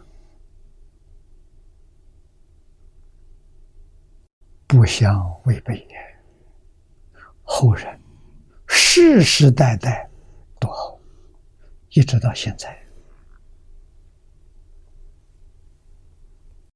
[4.67, 5.97] 不相违背也，
[7.43, 7.99] 后人
[8.69, 10.07] 世世代代
[10.59, 11.01] 都好，
[11.93, 12.79] 一直到现在。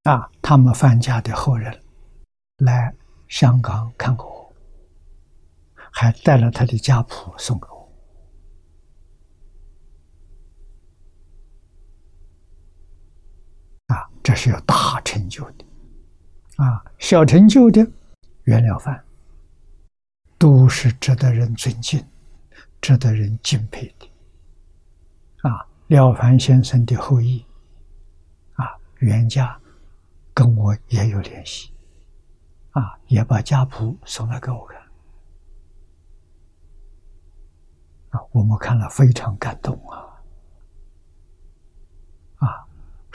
[0.05, 1.79] 啊，他们范家的后人
[2.57, 2.91] 来
[3.29, 4.55] 香港看过我，
[5.93, 7.74] 还带了他的家谱送给我。
[14.25, 15.65] 这是有大成就的，
[16.57, 17.87] 啊，小成就的
[18.45, 19.05] 袁了凡，
[20.39, 22.03] 都是值得人尊敬、
[22.81, 24.11] 值得人敬佩的。
[25.47, 27.45] 啊，了凡先生的后裔，
[28.55, 28.65] 啊，
[29.01, 29.61] 袁家
[30.33, 31.71] 跟我也有联系，
[32.71, 34.81] 啊，也把家谱送来给我看，
[38.09, 40.14] 啊，我们看了非常感动啊。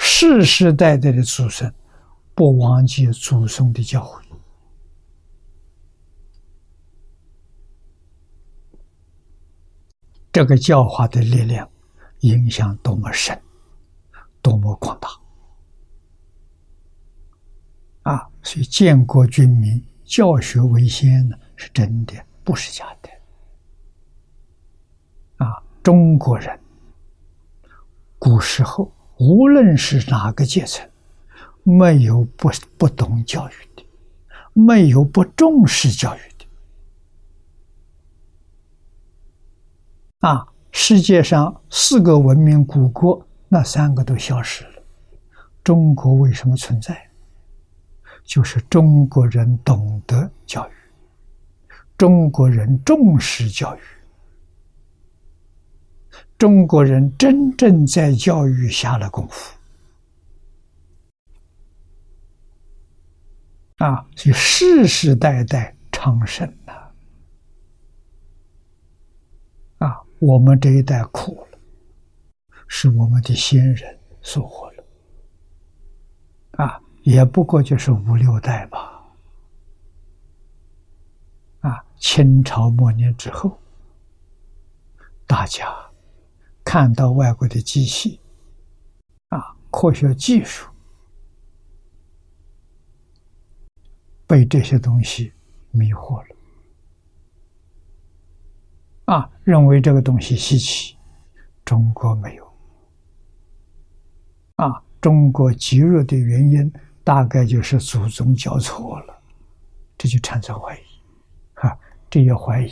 [0.01, 1.73] 世世代代的祖孙，
[2.33, 4.21] 不忘记祖宗的教诲，
[10.31, 11.69] 这个教化的力量
[12.21, 13.39] 影响多么深，
[14.41, 15.09] 多么广大
[18.11, 18.29] 啊！
[18.41, 23.09] 所以建国军民教学为先呢，是真的，不是假的
[25.45, 25.61] 啊！
[25.83, 26.57] 中国人
[28.17, 28.91] 古时候。
[29.19, 30.89] 无论是哪个阶层，
[31.63, 33.85] 没有不不懂教育的，
[34.53, 36.45] 没有不重视教育的。
[40.27, 44.83] 啊，世界上四个文明古国，那三个都消失了，
[45.63, 47.09] 中国为什么存在？
[48.23, 50.71] 就是中国人懂得教育，
[51.97, 53.79] 中国人重视教育。
[56.39, 59.53] 中国人真正在教育下了功夫
[63.79, 66.93] 啊，所以世世代代昌盛了
[69.79, 70.01] 啊！
[70.19, 71.59] 我们这一代苦了，
[72.69, 74.83] 是我们的先人收获了
[76.51, 79.03] 啊，也不过就是五六代吧
[81.59, 81.83] 啊！
[81.97, 83.59] 清朝末年之后，
[85.27, 85.88] 大家。
[86.71, 88.19] 看到外国的机器，
[89.29, 90.69] 啊，科学技术
[94.27, 95.33] 被这些东西
[95.71, 96.35] 迷惑了，
[99.05, 100.95] 啊，认为这个东西稀奇，
[101.65, 102.47] 中国没有，
[104.57, 106.71] 啊，中国极弱的原因
[107.03, 109.19] 大概就是祖宗教错了，
[109.97, 110.83] 这就产生怀疑，
[111.55, 111.75] 哈，
[112.11, 112.71] 这些怀疑。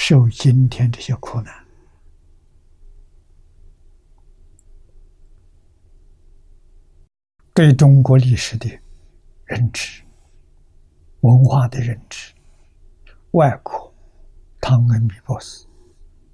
[0.00, 1.52] 受今天这些苦难，
[7.52, 8.70] 对中国历史的
[9.44, 10.02] 认知、
[11.22, 12.32] 文化的认知，
[13.32, 13.92] 外国
[14.60, 15.66] 汤恩比博士，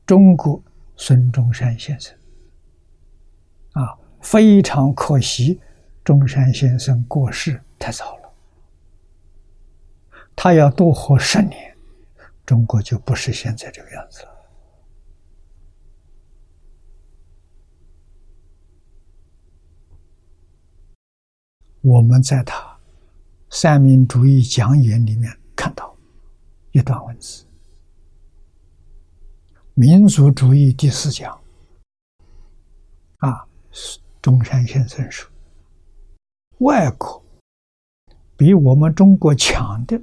[0.04, 0.62] 中国
[0.94, 2.14] 孙中山先生，
[3.72, 5.58] 啊，非常可惜，
[6.04, 8.32] 中山先生过世太早了，
[10.36, 11.73] 他要多活十年。
[12.46, 14.30] 中国就不是现在这个样子了。
[21.80, 22.78] 我们在他
[23.50, 25.96] 三民主义讲演里面看到
[26.72, 27.46] 一段文字：
[29.74, 31.38] 民族主义第四讲
[33.18, 33.46] 啊，
[34.20, 35.30] 中山先生说，
[36.58, 37.22] 外国
[38.36, 40.00] 比我们中国强的。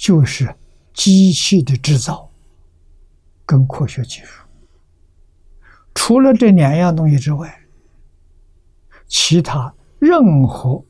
[0.00, 0.56] 就是
[0.94, 2.32] 机器的制造
[3.44, 4.42] 跟科学技术，
[5.94, 7.54] 除了这两样东西之外，
[9.06, 10.82] 其他任何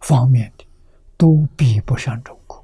[0.00, 0.66] 方面的
[1.16, 2.62] 都比不上中国。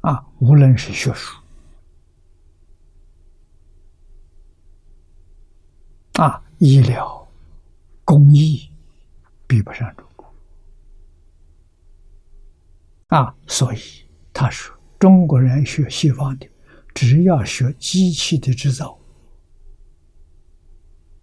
[0.00, 1.40] 啊，无论是学术，
[6.14, 7.18] 啊，医疗。
[8.02, 8.68] 工艺
[9.46, 10.09] 比不上中国
[13.10, 13.78] 啊，所以
[14.32, 16.48] 他说，中国人学西方的，
[16.94, 18.98] 只要学机器的制造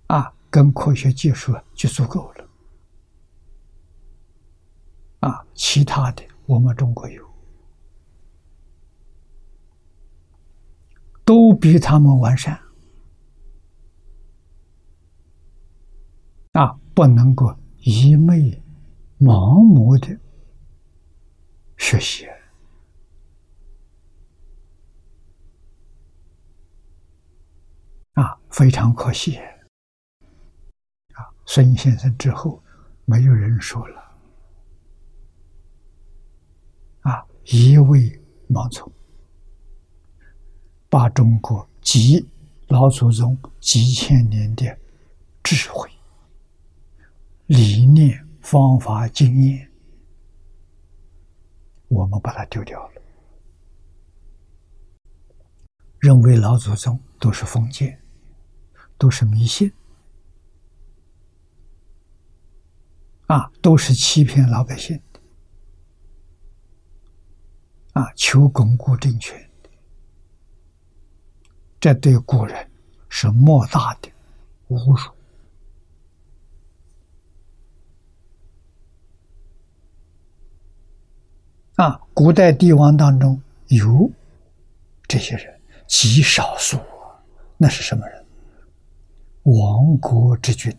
[0.08, 2.50] 啊，跟科学技术就足够了
[5.22, 7.26] 啊，其他的我们中国有，
[11.24, 12.60] 都比他们完善。
[16.52, 18.62] 啊，不能够一昧
[19.20, 20.20] 盲目的
[21.78, 22.28] 学习
[28.14, 29.38] 啊，非常可惜
[31.14, 31.30] 啊！
[31.46, 32.62] 孙先生之后，
[33.06, 34.18] 没有人说了
[37.02, 38.20] 啊，一味
[38.50, 38.92] 盲从，
[40.90, 42.28] 把中国几
[42.68, 44.78] 老祖宗几千年的
[45.44, 45.90] 智慧。
[47.46, 49.72] 理念、方法、经验，
[51.88, 53.02] 我们把它丢掉了，
[56.00, 58.02] 认为老祖宗都是封建，
[58.98, 59.72] 都是迷信，
[63.28, 65.02] 啊，都是欺骗老百姓。
[65.14, 65.20] 的，
[67.94, 69.50] 啊，求巩固政权，
[71.80, 72.70] 这对古人
[73.10, 74.12] 是莫大的
[74.70, 75.17] 侮辱。
[81.78, 84.12] 啊，古代帝王当中有
[85.08, 86.80] 这些人，极少数。
[87.56, 88.26] 那是什么人？
[89.44, 90.76] 亡国之君，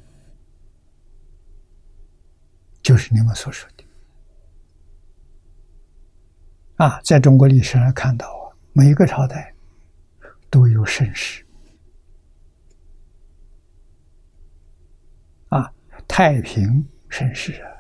[2.83, 3.85] 就是你们所说的。
[6.85, 9.55] 啊，在中国历史上看到啊，每一个朝代
[10.51, 11.47] 都有盛世。
[15.49, 15.73] 啊，
[16.09, 17.71] 太平盛世啊。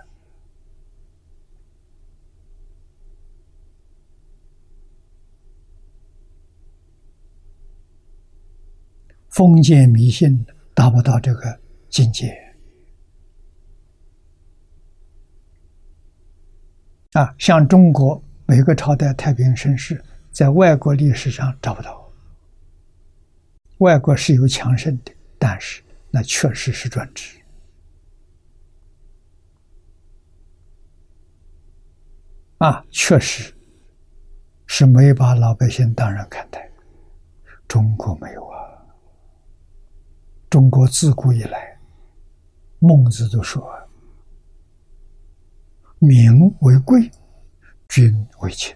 [9.39, 12.36] 封建迷信达不到这个境界
[17.12, 17.32] 啊！
[17.39, 22.12] 像中国每个朝代太平盛世，在外国历史上找不到。
[23.76, 27.39] 外国是有强盛的，但是那确实是专制
[32.57, 33.55] 啊，确实
[34.66, 36.68] 是没把老百姓当人看待。
[37.68, 38.58] 中国没有啊。
[40.51, 41.79] 中国自古以来，
[42.79, 43.63] 孟子都说
[46.01, 47.11] ：“民为贵，
[47.89, 48.75] 君为轻。”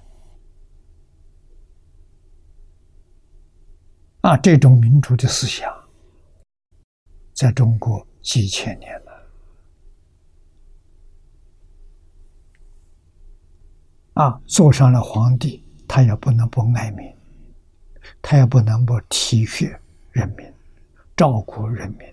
[4.20, 5.73] 啊，这种民主的思想，
[7.33, 9.33] 在中国几千年了。
[14.12, 17.11] 啊，做上了皇帝，他也不能不爱民，
[18.20, 19.75] 他也不能不体恤
[20.11, 20.53] 人民。
[21.14, 22.08] 照顾人民，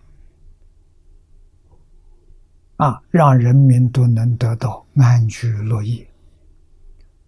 [2.76, 6.08] 啊，让人民都能得到安居乐业，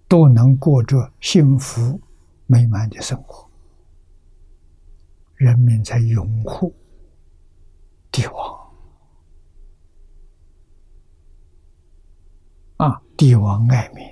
[0.08, 2.00] 都能过着幸福
[2.46, 3.50] 美满的生活，
[5.36, 6.76] 人民才拥护
[8.12, 8.72] 帝王，
[12.78, 14.06] 啊，帝王爱民，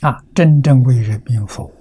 [0.00, 1.75] 啊，真正为人民服务。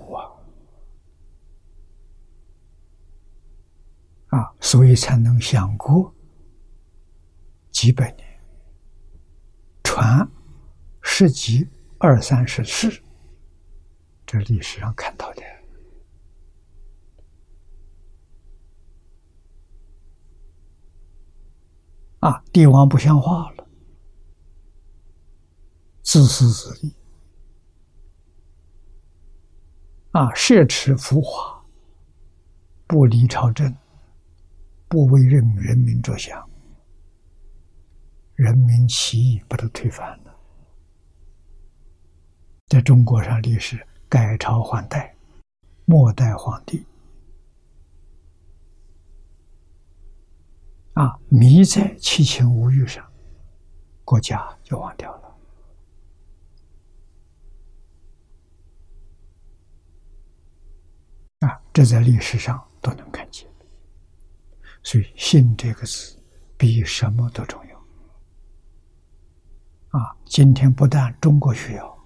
[4.35, 6.13] 啊，所以才能享过
[7.71, 8.27] 几百年，
[9.81, 10.29] 传
[11.01, 11.65] 十几
[11.99, 13.01] 二三十世，
[14.25, 15.41] 这历史上看到的。
[22.19, 23.65] 啊，帝王不像话了，
[26.01, 26.93] 自私自利，
[30.11, 31.63] 啊，奢侈浮华，
[32.85, 33.73] 不理朝政。
[34.87, 36.47] 不为人人民着想，
[38.35, 40.35] 人民起义把它推翻了。
[42.67, 45.15] 在中国上历史改朝换代，
[45.85, 46.85] 末代皇帝
[50.93, 53.05] 啊迷在七情五欲上，
[54.03, 55.37] 国家就忘掉了
[61.41, 61.61] 啊！
[61.73, 63.47] 这在历史上都能看见。
[64.85, 66.15] 所以信这个词
[66.57, 67.75] 比什么都重要。
[69.99, 71.97] 啊今天不但中国需要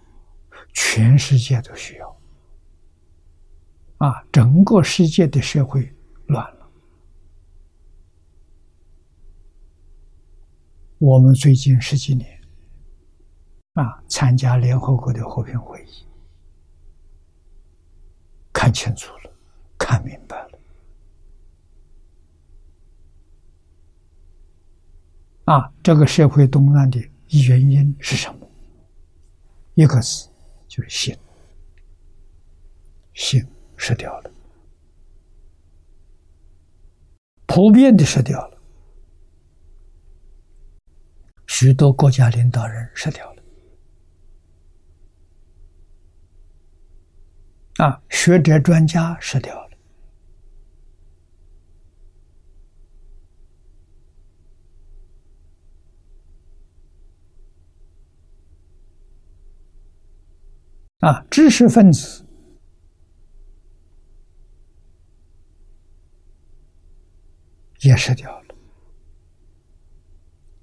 [0.74, 2.18] 全世界都需要。
[3.98, 5.94] 啊整个世界的社会
[6.28, 6.72] 乱了。
[11.00, 12.42] 我们最近十几年
[13.74, 16.08] 啊参加联合国的和平会议
[18.54, 19.32] 看清楚了
[19.78, 20.49] 看明白了。
[25.50, 27.00] 啊，这个社会动乱的
[27.48, 28.48] 原因是什么？
[29.74, 30.30] 一个字，
[30.68, 31.18] 就是心，
[33.16, 33.44] 心
[33.76, 34.32] 失掉了，
[37.48, 38.62] 普遍的失掉了。
[41.48, 43.44] 许多国家领导人失掉了，
[47.78, 49.69] 啊，学者专家失掉了，
[61.00, 62.26] 啊，知识分子。
[67.82, 68.56] 也失掉了。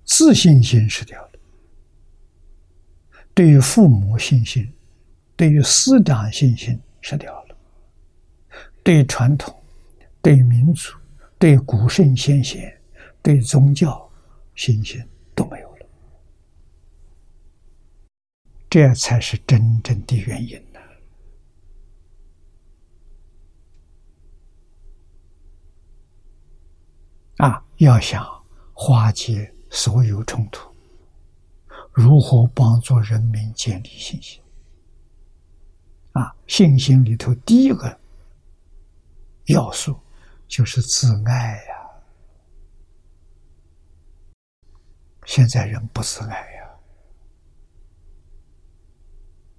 [0.04, 1.30] 自信心失掉了，
[3.32, 4.70] 对于父母信心，
[5.34, 7.56] 对于师长信心失掉了，
[8.84, 9.58] 对传统、
[10.20, 10.92] 对民族、
[11.38, 12.78] 对古圣先贤、
[13.22, 14.10] 对宗教
[14.54, 15.02] 信心
[15.34, 15.86] 都没有了，
[18.78, 20.78] 这才是真正的原因呢。
[27.38, 28.22] 啊，要想
[28.74, 29.50] 化解。
[29.70, 30.70] 所有冲突，
[31.90, 34.42] 如何帮助人民建立信心？
[36.12, 37.98] 啊，信心里头第一个
[39.46, 39.98] 要素
[40.46, 41.90] 就是自爱呀。
[45.24, 46.70] 现在人不自爱呀，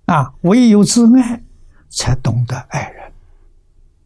[0.08, 1.44] 啊，唯有自爱，
[1.90, 3.14] 才懂得爱人。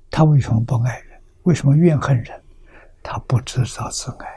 [0.10, 1.22] 他为什么不爱人？
[1.44, 2.44] 为什么怨恨人？
[3.04, 4.28] 他不知道自爱。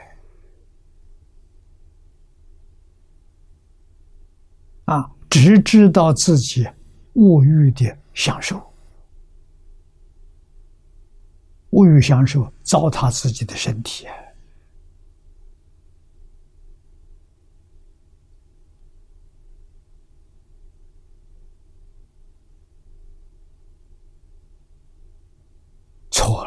[4.85, 6.67] 啊，只知道自己
[7.13, 8.61] 物欲的享受，
[11.71, 14.05] 物欲享受糟蹋自己的身体，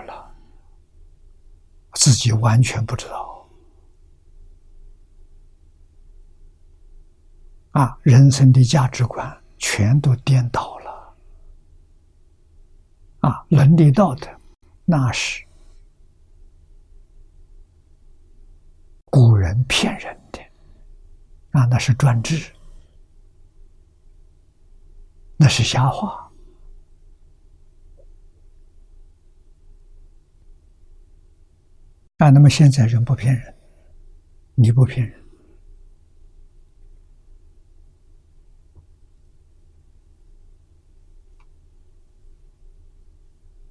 [0.06, 0.34] 了，
[1.94, 3.48] 自己完全不知道。
[7.72, 11.16] 啊，人生的价值观全都颠倒了。
[13.20, 14.28] 啊，伦理道德
[14.84, 15.44] 那是
[19.10, 20.40] 古人骗人的，
[21.50, 22.52] 啊，那是专制，
[25.36, 26.27] 那是瞎话。
[32.18, 33.54] 啊，那么现在人不骗人，
[34.56, 35.18] 你不骗人。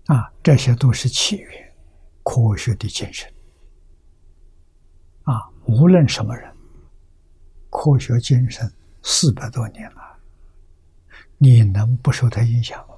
[0.05, 1.75] 啊，这些都是起源，
[2.23, 3.29] 科学的精神。
[5.23, 6.49] 啊，无论什么人，
[7.69, 8.71] 科学精神
[9.03, 10.17] 四百多年了，
[11.37, 12.95] 你能不受他影响吗？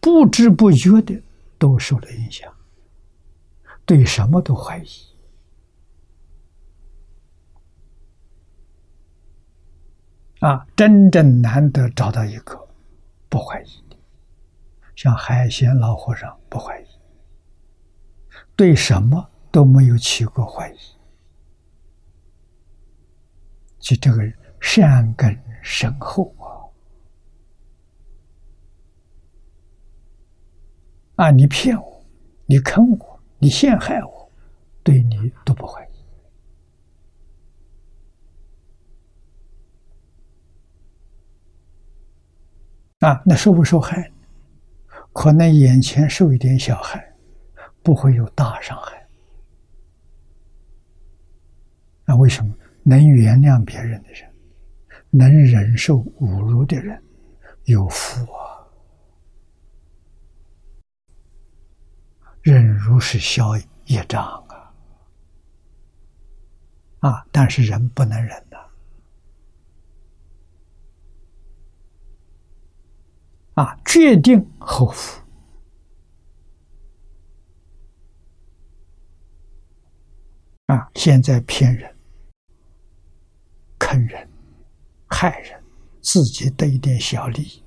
[0.00, 1.20] 不知不觉的
[1.58, 2.54] 都受了影响，
[3.88, 4.86] 对什么都怀疑。
[10.40, 12.68] 啊，真正难得找到一个
[13.30, 13.96] 不怀疑的。
[14.94, 16.86] 像海鲜老和尚不怀疑，
[18.54, 20.78] 对什么都没有起过怀疑，
[23.78, 24.22] 就这个
[24.60, 26.34] 善根深厚
[31.16, 31.24] 啊！
[31.24, 32.04] 啊，你骗我，
[32.46, 33.07] 你坑我，
[33.38, 34.30] 你陷害我，
[34.82, 35.88] 对你都不怀疑
[43.04, 43.22] 啊！
[43.24, 44.10] 那受不受害？
[45.12, 47.14] 可能眼前受一点小害，
[47.82, 49.06] 不会有大伤害。
[52.04, 54.28] 那为什么能原谅别人的人，
[55.10, 57.00] 能忍受侮辱的人，
[57.64, 58.47] 有福啊？
[62.50, 63.54] 忍辱是消
[63.88, 64.72] 业障啊！
[67.00, 68.56] 啊，但是人不能忍呐！
[73.52, 75.22] 啊，决定后福
[80.68, 80.90] 啊！
[80.94, 81.94] 现在骗人、
[83.78, 84.26] 坑人、
[85.06, 85.62] 害人，
[86.00, 87.62] 自己得一点小利，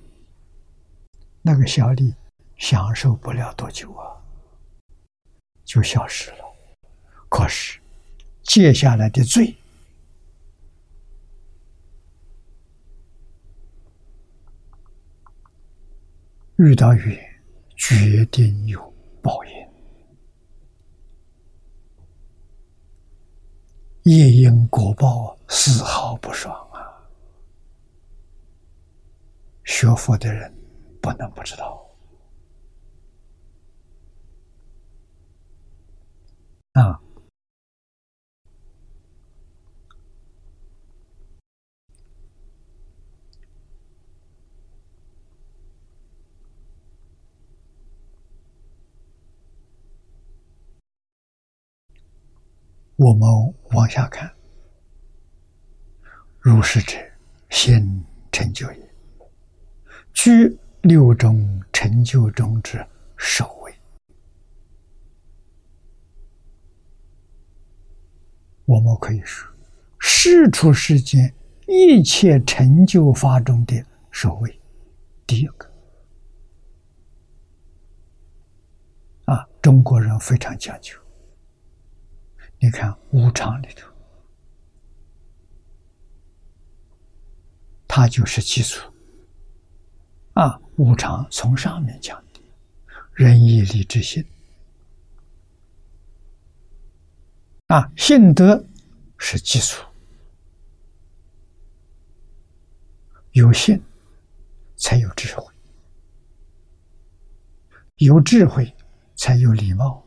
[1.43, 2.15] 那个小利
[2.57, 4.20] 享受不了多久啊，
[5.71, 6.39] 就消失了。
[7.29, 7.79] 可是
[8.43, 9.55] 接下来的罪
[16.57, 17.17] 遇到雨
[17.77, 19.51] 决定有报应
[24.13, 26.83] 夜莺果报丝毫不爽啊。
[29.63, 30.53] 学佛的人
[31.01, 31.90] 不能不知道。
[36.73, 37.01] 啊。
[52.97, 53.27] 我们
[53.71, 54.31] 往下看，
[56.39, 56.95] 如是者，
[57.49, 58.95] 先成就也。
[60.13, 62.85] 居六种成就中之
[63.17, 63.73] 首位。
[68.71, 69.51] 我们可以说，
[69.99, 71.33] 世出世间
[71.67, 74.61] 一切成就法中的首位，
[75.27, 75.69] 第一个。
[79.25, 80.97] 啊，中国人非常讲究。
[82.59, 83.91] 你看无常里头，
[87.89, 88.89] 它就是基础
[90.33, 90.57] 啊。
[90.77, 92.39] 无常从上面讲的，
[93.13, 94.25] 仁义礼智信
[97.71, 98.61] 啊，信德
[99.17, 99.81] 是基础，
[103.31, 103.81] 有信
[104.75, 105.45] 才有智慧，
[107.95, 108.75] 有智慧
[109.15, 110.05] 才有礼貌。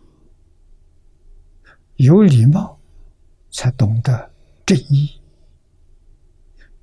[1.96, 2.78] 有礼貌，
[3.50, 4.30] 才懂得
[4.66, 5.22] 正义；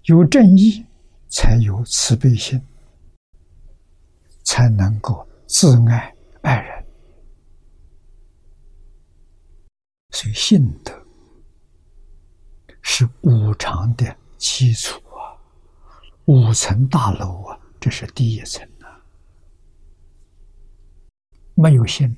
[0.06, 0.84] 有正义，
[1.30, 2.60] 才有慈悲心，
[4.44, 6.71] 才能够自爱爱人。
[10.12, 10.94] 所以，信德
[12.82, 15.40] 是五常的基础啊，
[16.26, 19.02] 五层大楼啊，这是第一层啊。
[21.56, 22.16] 没有信，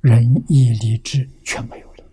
[0.00, 2.04] 仁义礼智全没有了。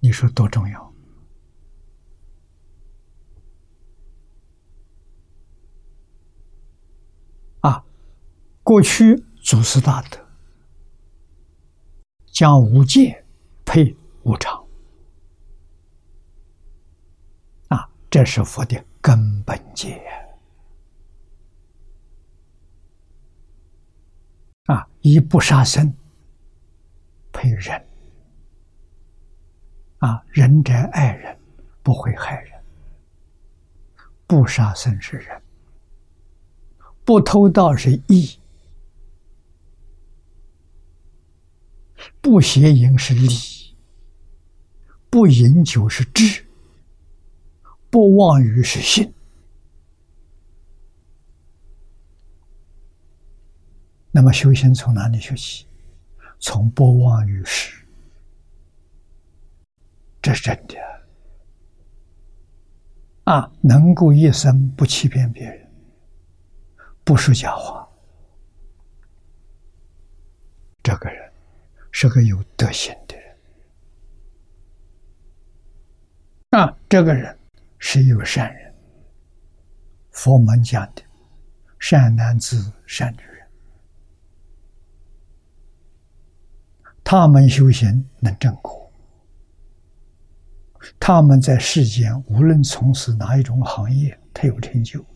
[0.00, 0.94] 你说多重要
[7.60, 7.84] 啊！
[8.62, 10.23] 过去祖师大德
[12.34, 13.24] 将无戒
[13.64, 14.60] 配无常
[17.68, 20.02] 啊，这是佛的根本戒
[24.66, 24.84] 啊！
[25.00, 25.94] 以不杀生
[27.32, 27.86] 配人。
[29.98, 31.38] 啊，仁者爱人，
[31.84, 32.60] 不会害人；
[34.26, 35.40] 不杀生是仁，
[37.04, 38.36] 不偷盗是义，
[42.24, 43.28] 不邪淫是礼，
[45.10, 46.42] 不饮酒是智，
[47.90, 49.12] 不妄语是信。
[54.10, 55.66] 那么修行从哪里学习？
[56.40, 57.84] 从不妄语时。
[60.22, 60.76] 这是真的
[63.24, 63.52] 啊！
[63.60, 65.70] 能够一生不欺骗别人，
[67.04, 67.86] 不说假话，
[70.82, 71.23] 这个人
[71.96, 73.36] 是个有德行的人
[76.50, 76.76] 啊！
[76.88, 77.38] 这个人
[77.78, 78.74] 是有善人，
[80.10, 81.02] 佛门讲的
[81.78, 83.48] 善男子、善女人，
[87.04, 88.92] 他们修行能正果。
[90.98, 95.06] 他们在世间无论从事哪一种行业，他有成就。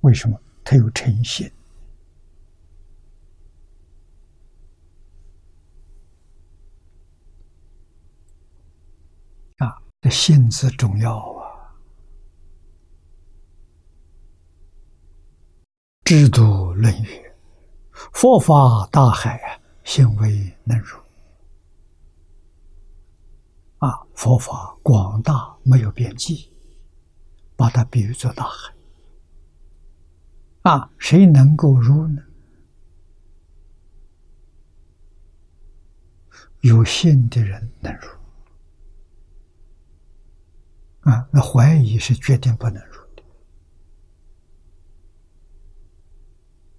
[0.00, 0.40] 为什么？
[0.64, 1.52] 他有诚信
[9.58, 9.80] 啊！
[10.04, 11.72] 这信字重要啊！
[16.04, 17.32] 制度论语，
[18.12, 20.98] 佛法大海啊，行为能入。
[23.78, 26.52] 啊，佛法广大没有边际，
[27.56, 28.74] 把它比喻作大海。
[30.70, 32.22] 啊，谁能够入呢？
[36.60, 38.13] 有信的人能入。
[41.04, 43.22] 啊，那怀疑是决定不能入的。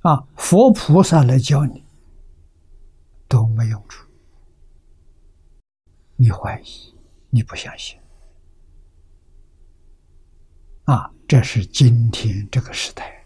[0.02, 1.84] 啊，佛菩萨来教你
[3.28, 4.08] 都没用处，
[6.16, 6.94] 你怀疑。
[7.32, 8.00] 你不相信
[10.86, 11.12] 啊？
[11.28, 13.26] 这是今天这个时代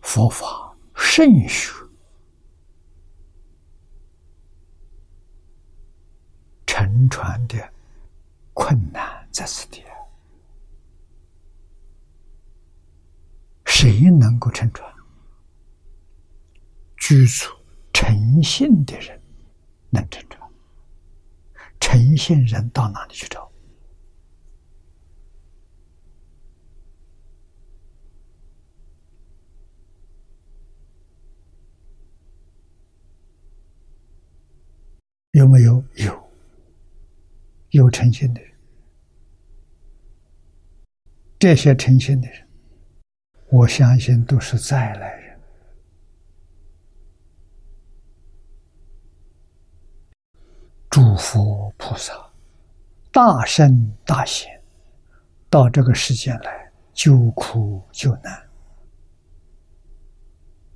[0.00, 1.72] 佛法圣学
[6.66, 7.72] 沉船的
[8.54, 9.84] 困难在此地
[13.66, 14.90] 谁能够成船？
[16.96, 17.50] 居住
[17.92, 19.20] 诚信的人
[19.90, 20.50] 能成船。
[21.78, 23.52] 诚信人到哪里去找？
[35.32, 35.84] 有没有？
[35.96, 36.30] 有，
[37.72, 38.55] 有诚信的人。
[41.38, 42.48] 这些诚信的人，
[43.50, 45.38] 我相信都是再来人。
[50.88, 52.14] 诸佛菩萨、
[53.12, 54.62] 大圣大贤，
[55.50, 58.48] 到这个世间来救苦救难，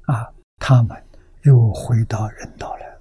[0.02, 1.02] 啊，他们
[1.44, 3.00] 又回到人道来了。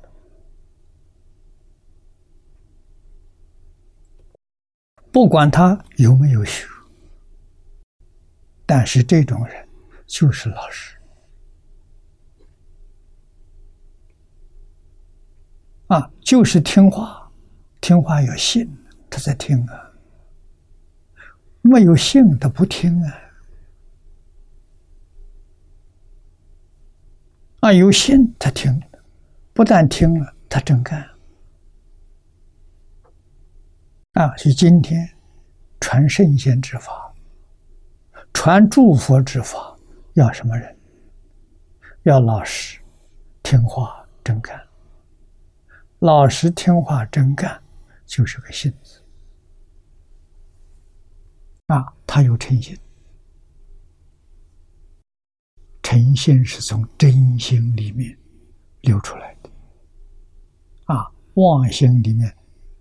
[5.12, 6.66] 不管他有没有修，
[8.70, 9.68] 但是这种人
[10.06, 10.96] 就是老实
[15.88, 17.32] 啊，就是听话，
[17.82, 18.70] 听话有信，
[19.10, 19.92] 他在听啊；
[21.64, 23.20] 没有信，他不听啊。
[27.62, 28.80] 啊，有信他听，
[29.52, 31.04] 不但听了，他真干。
[34.14, 35.10] 啊，所以今天
[35.80, 37.09] 传圣贤之法，
[38.42, 39.78] 传诸佛之法，
[40.14, 40.74] 要什么人？
[42.04, 42.80] 要老实、
[43.44, 44.66] 听话、真干。
[46.00, 47.62] 老实、听话、真干，
[48.06, 49.04] 就是个信字。
[51.68, 52.80] 啊，他有诚信，
[55.84, 58.18] 诚信是从真心里面
[58.84, 59.50] 流出来的。
[60.86, 62.34] 啊，妄心里面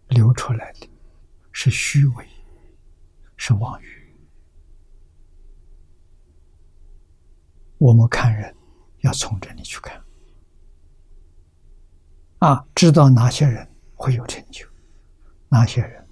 [0.07, 0.89] 流出来的。
[1.51, 2.25] 是虚伪，
[3.37, 3.98] 是妄语。
[7.79, 8.55] 我们看人
[9.01, 10.03] 要从这里去看，
[12.39, 14.67] 啊，知道哪些人会有成就，
[15.49, 16.07] 哪些人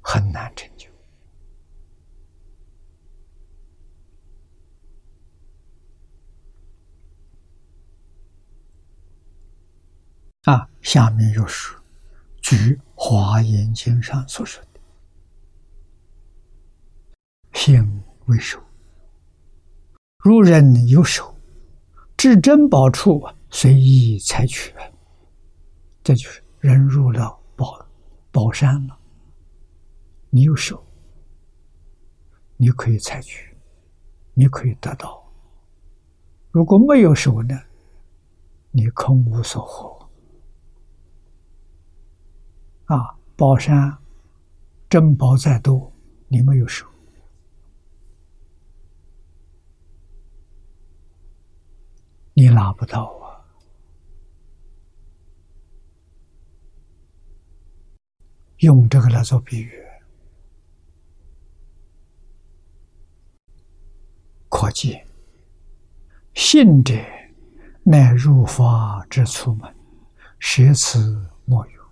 [0.00, 0.90] 很难成就。
[10.42, 11.76] 啊，下面又是
[12.40, 14.60] 据《华严经》上所说。
[14.64, 14.68] 的
[17.54, 18.60] “性为首，
[20.24, 21.34] 如人有手，
[22.16, 23.20] 至珍宝处
[23.50, 24.72] 随意采取。
[26.04, 27.84] 这就是人入了宝
[28.30, 28.96] 宝山了，
[30.30, 30.80] 你有手，
[32.56, 33.52] 你可以采取，
[34.34, 35.28] 你可以得到。
[36.52, 37.58] 如果没有手呢，
[38.70, 40.08] 你空无所获。
[42.84, 43.98] 啊，宝山
[44.88, 45.92] 珍宝再多，
[46.28, 46.86] 你没有手。
[52.34, 53.44] 你拿不到啊！
[58.58, 59.72] 用这个来做比喻，
[64.48, 65.04] 可见
[66.34, 66.94] 信者
[67.82, 69.74] 乃入法之出门，
[70.38, 71.82] 舍此莫有。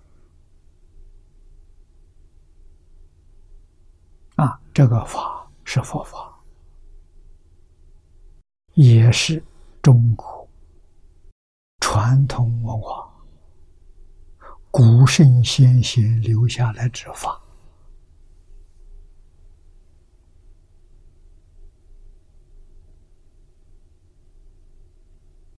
[4.37, 6.41] 啊，这个法是佛法，
[8.73, 9.43] 也是
[9.81, 10.41] 中国。
[11.79, 13.11] 传统文化，
[14.71, 17.41] 古圣先贤留下来之法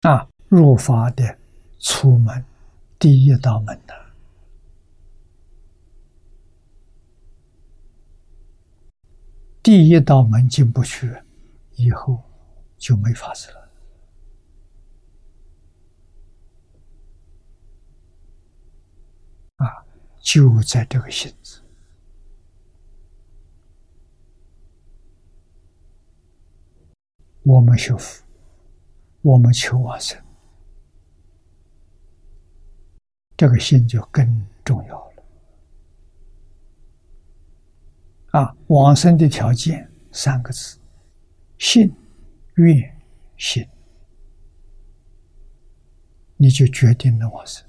[0.03, 1.37] 啊，入法的
[1.79, 2.45] 出门
[2.97, 3.93] 第一道门的，
[9.61, 11.13] 第一道门进不去，
[11.75, 12.23] 以后
[12.77, 13.60] 就没法子了。
[20.21, 21.61] 就在这个心子，
[27.43, 28.23] 我们修复，
[29.21, 30.23] 我们求往生，
[33.35, 35.23] 这个心就更重要了。
[38.39, 40.79] 啊，往生的条件三个字：
[41.57, 41.91] 信、
[42.55, 43.01] 愿、
[43.37, 43.67] 行，
[46.37, 47.65] 你就决定了往生。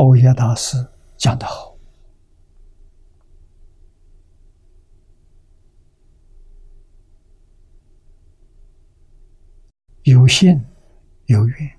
[0.00, 0.78] 欧耶大师
[1.18, 1.76] 讲得好
[10.04, 10.58] ：“有信
[11.26, 11.70] 有愿，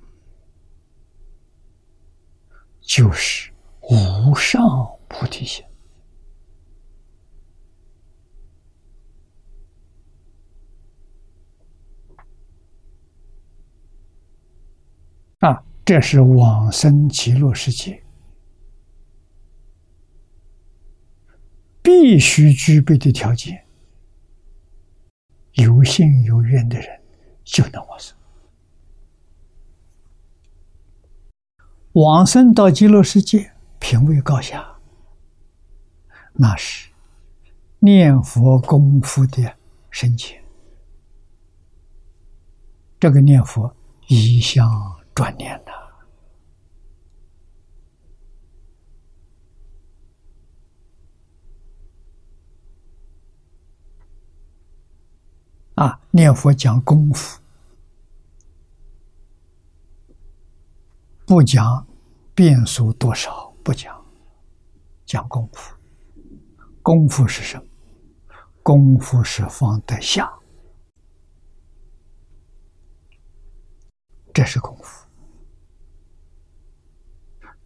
[2.82, 3.52] 就是
[3.90, 4.62] 无上
[5.08, 5.66] 菩提心。”
[15.40, 18.04] 啊，这是往生极乐世界。
[21.82, 23.66] 必须具备的条件。
[25.54, 27.02] 有信有愿的人
[27.44, 28.16] 就能往生。
[31.94, 34.80] 往生到极乐世界，品位高下，
[36.34, 36.90] 那是
[37.80, 39.58] 念佛功夫的
[39.90, 40.42] 深浅。
[42.98, 43.76] 这个念佛
[44.08, 44.66] 一向
[45.14, 45.72] 转念的
[55.82, 57.42] 啊，念佛讲功夫。
[61.26, 61.88] 不讲
[62.36, 64.00] 变数多少，不讲，
[65.08, 65.76] 讲功夫。
[66.84, 67.64] 功夫是什么？
[68.62, 70.32] 功夫是放得下，
[74.32, 75.08] 这是功夫。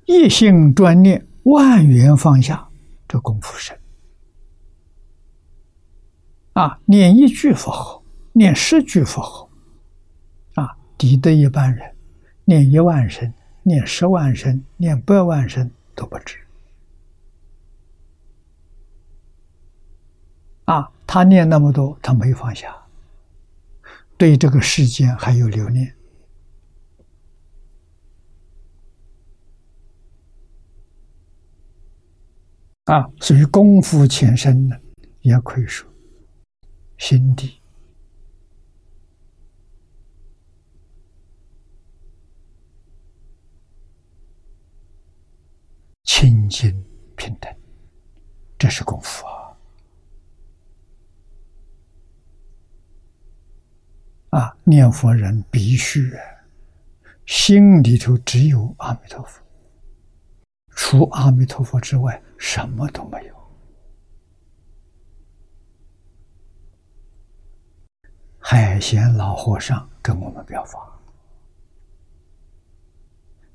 [0.05, 2.69] 一心专念，万缘放下，
[3.09, 3.77] 这功夫深。
[6.53, 8.01] 啊，念一句佛号，
[8.37, 9.49] 念十句佛号，
[10.55, 11.95] 啊，抵得一般人
[12.43, 13.33] 念一万声。
[13.67, 16.37] 念十万声，念百万声都不止。
[20.65, 22.75] 啊，他念那么多，他没放下，
[24.17, 25.95] 对这个世间还有留念。
[32.83, 34.77] 啊，所以功夫浅深呢，
[35.21, 35.89] 也可以说
[36.99, 37.59] 心地。
[46.25, 47.55] 清净平等，
[48.57, 49.55] 这是功夫啊！
[54.31, 56.11] 啊，念佛人必须
[57.27, 59.39] 心里头只有阿弥陀佛，
[60.69, 63.35] 除阿弥陀佛之外，什么都没有。
[68.39, 70.99] 海贤老和尚跟我们表法，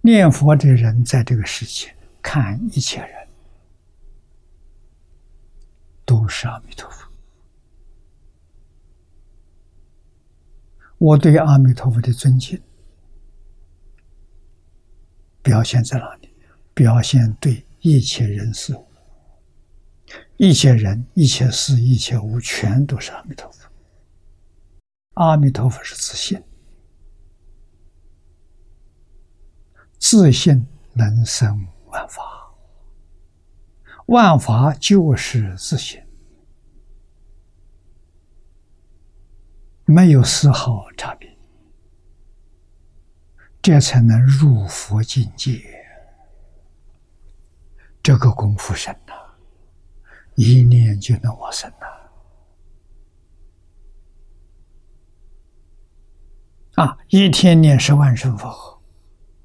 [0.02, 1.92] 念佛的人在这个世界。
[2.22, 3.28] 看一切人
[6.04, 7.08] 都是阿弥陀佛。
[10.98, 12.60] 我对阿弥陀佛的尊敬
[15.42, 16.28] 表现在哪里？
[16.74, 18.86] 表现对一切人事物、
[20.36, 23.68] 一切人、一切事、一切物，全都是阿弥陀佛。
[25.14, 26.42] 阿弥陀佛是自信，
[29.98, 31.66] 自信能生。
[31.90, 32.22] 万法，
[34.06, 36.02] 万法就是自性，
[39.84, 41.36] 没有丝毫差别，
[43.60, 45.60] 这才能入佛境界。
[48.02, 49.12] 这个功夫深呐，
[50.34, 51.86] 一念就能往生呐！
[56.82, 58.80] 啊，一天念十万声佛，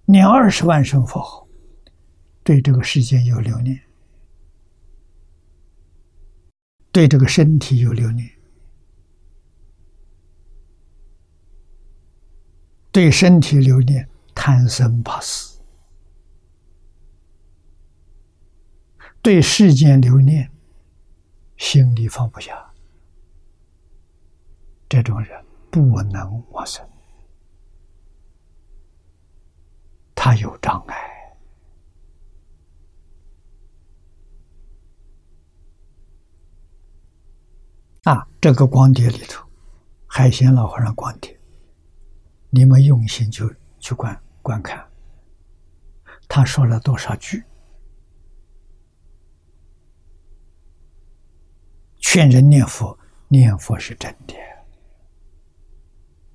[0.06, 1.45] 念二十万声佛。
[2.46, 3.82] 对这个世界有留念，
[6.91, 8.30] 对这个身体有留念，
[12.91, 15.60] 对身体留念，贪生怕死；
[19.24, 20.52] 对世间留念，
[21.58, 22.72] 心里放不下。
[24.88, 26.88] 这种人不能往生，
[30.14, 30.96] 他有障碍。
[38.04, 39.43] 啊，这个光碟里头，
[40.06, 41.36] 海鲜老和尚光碟，
[42.52, 44.88] 你们用心就去观观看。
[46.28, 47.43] 他说了多少句？
[52.00, 52.96] 劝人念佛，
[53.30, 54.36] 念佛是真的，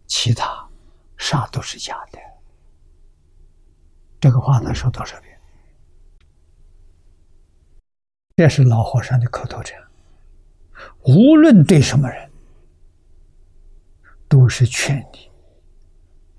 [0.09, 0.69] 其他
[1.17, 2.19] 啥都是假的。
[4.19, 5.41] 这个话他说多少遍？
[8.35, 9.81] 这是老和尚的口头禅。
[11.05, 12.31] 无论对什么人，
[14.29, 15.31] 都是劝你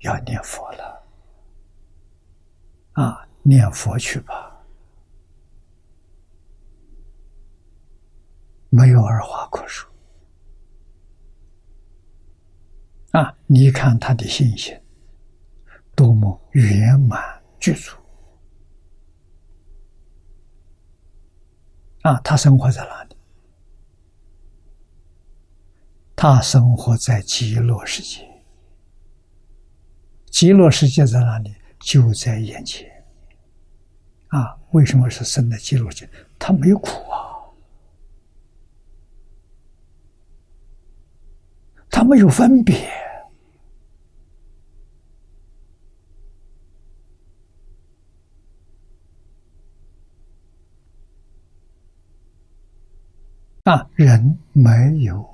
[0.00, 1.02] 要念佛了，
[2.92, 4.64] 啊，念佛去吧，
[8.70, 9.90] 没有二话可说。
[13.10, 14.74] 啊，你看他的信心
[15.94, 17.20] 多么圆满
[17.60, 17.94] 具足，
[22.00, 23.11] 啊，他生活在哪里？
[26.24, 28.24] 他生活在极乐世界，
[30.30, 31.52] 极乐世界在哪里？
[31.80, 32.88] 就在眼前。
[34.28, 36.08] 啊，为什么是生在极乐界？
[36.38, 37.42] 他没有苦啊，
[41.90, 42.88] 他没有分别
[53.64, 54.70] 啊，人没
[55.00, 55.31] 有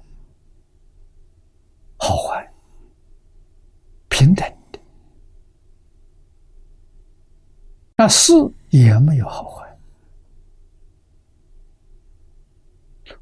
[2.09, 2.51] 好坏，
[4.09, 4.81] 平等的，
[7.99, 8.33] 那事
[8.71, 9.79] 也没有好坏。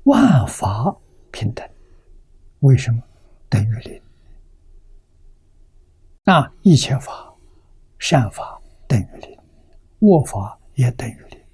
[0.05, 0.97] 万法
[1.33, 1.69] 平等，
[2.61, 3.03] 为什么
[3.49, 4.01] 等于零？
[6.23, 7.35] 那一切法，
[7.99, 9.37] 善法等于零，
[9.99, 11.45] 恶法也等于零，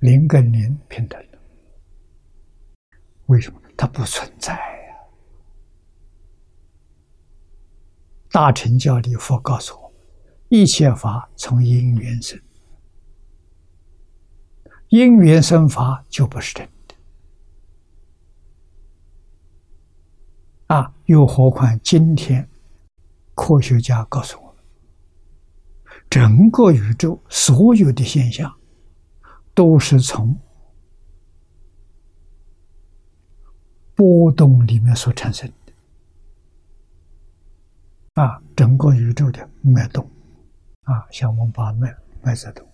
[0.00, 1.18] 零跟零平等。
[3.28, 4.62] 为什么它不存在呀？
[8.36, 9.92] 大乘教里佛告诉我们：
[10.50, 12.38] 一切法从因缘生，
[14.90, 16.94] 因缘生法就不是真的。
[20.66, 22.46] 啊，又何况今天
[23.34, 24.62] 科学家告诉我们，
[26.10, 28.54] 整个宇宙所有的现象
[29.54, 30.38] 都是从
[33.94, 35.65] 波动里面所产生的。
[38.16, 40.04] 啊，整个宇宙的脉动，
[40.82, 42.66] 啊，像我们把脉脉在动，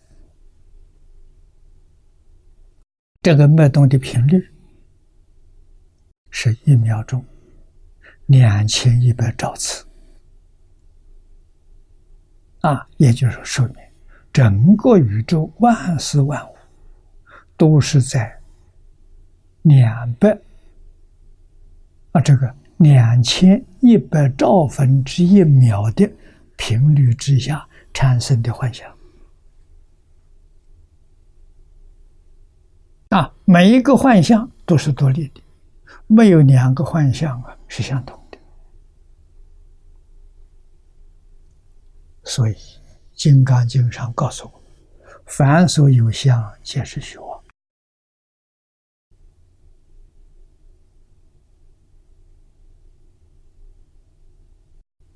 [3.21, 4.43] 这个脉动的频率
[6.31, 7.25] 是一秒钟。
[8.27, 9.85] 两千一百兆次
[12.61, 13.77] 啊，也就是说明
[14.33, 16.55] 整个宇宙万事万物
[17.57, 18.41] 都是在
[19.63, 20.31] 两百
[22.13, 26.11] 啊，这个两千一百兆分之一秒的
[26.57, 28.93] 频率之下产生的幻象
[33.11, 35.41] 啊，每一个幻象都是独立的，
[36.07, 38.39] 没有两个幻象啊是相同的。
[42.25, 42.53] 所以，
[43.15, 44.63] 《金刚经》上告诉我
[45.27, 47.32] ：“凡所有相，皆是虚妄。”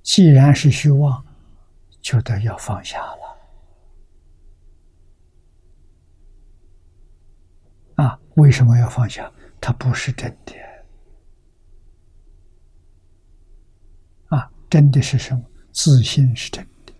[0.06, 1.26] 既然是虚妄，
[2.00, 3.36] 就得要放下了。
[7.96, 9.30] 啊，为什么要放下？
[9.60, 10.54] 它不是真的。
[14.28, 15.44] 啊，真的是什么？
[15.72, 16.94] 自信是真的。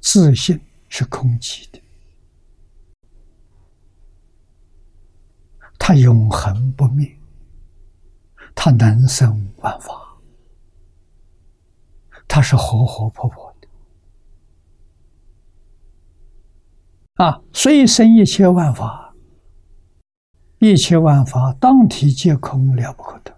[0.00, 1.80] 自信是空寂的，
[5.78, 7.16] 它永恒不灭，
[8.56, 10.16] 它能生万法，
[12.26, 13.68] 它是活活泼泼的
[17.24, 17.40] 啊！
[17.52, 19.14] 虽生一切万法，
[20.58, 23.36] 一切万法当体皆空，了不可得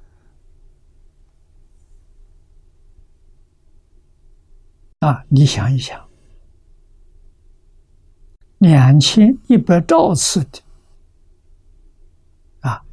[5.01, 5.27] 啊！
[5.28, 6.09] 你想一想。
[8.59, 10.62] 两千一百兆次的
[12.61, 12.85] 啊，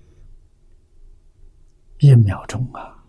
[2.06, 3.04] 一秒钟啊，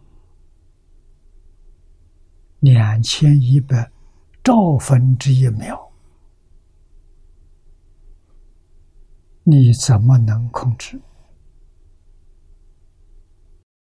[2.60, 3.93] 两千一百
[4.43, 5.93] 兆分之一秒，
[9.43, 10.98] 你怎么能控制？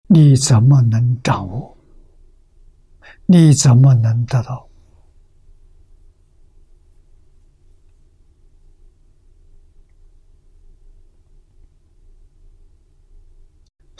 [0.07, 1.77] 你怎么能掌握？
[3.27, 4.67] 你怎么能得到？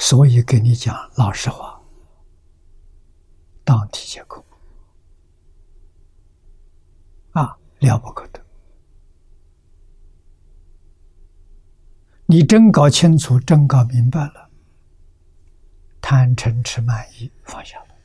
[0.06, 1.82] 所以跟你讲老实话，
[3.64, 4.44] 当体结构
[7.32, 8.46] 啊，了不可得。
[12.26, 14.50] 你真搞清楚，真搞明白了，
[16.02, 17.96] 贪嗔痴慢疑放下了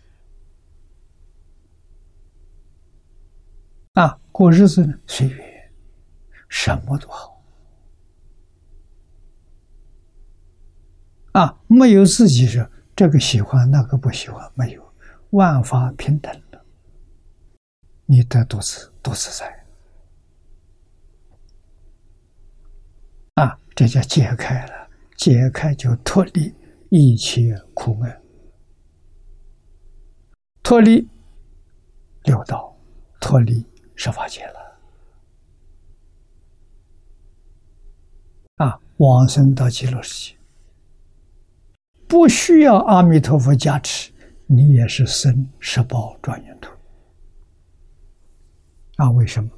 [3.95, 5.73] 啊，过日子呢，随缘，
[6.49, 7.38] 什么都好。
[11.39, 14.93] 啊，没有自己说这个喜欢那个不喜欢，没有，
[15.31, 16.61] 万法平等的，
[18.07, 19.65] 你得多自多自在。
[23.35, 26.53] 啊，这叫解开了，解开就脱离
[26.89, 28.21] 一切苦闷，
[30.61, 31.09] 脱离
[32.25, 32.77] 六道，
[33.21, 34.81] 脱离十法界了。
[38.57, 40.38] 啊，往生到极乐世界。
[42.09, 44.11] 不需要阿弥陀佛加持，
[44.47, 46.71] 你也是生十宝庄严土。
[48.97, 49.51] 啊，为什么？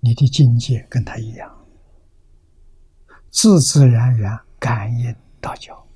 [0.00, 1.66] 你的境界跟他一样，
[3.30, 5.86] 自自然然感应道教。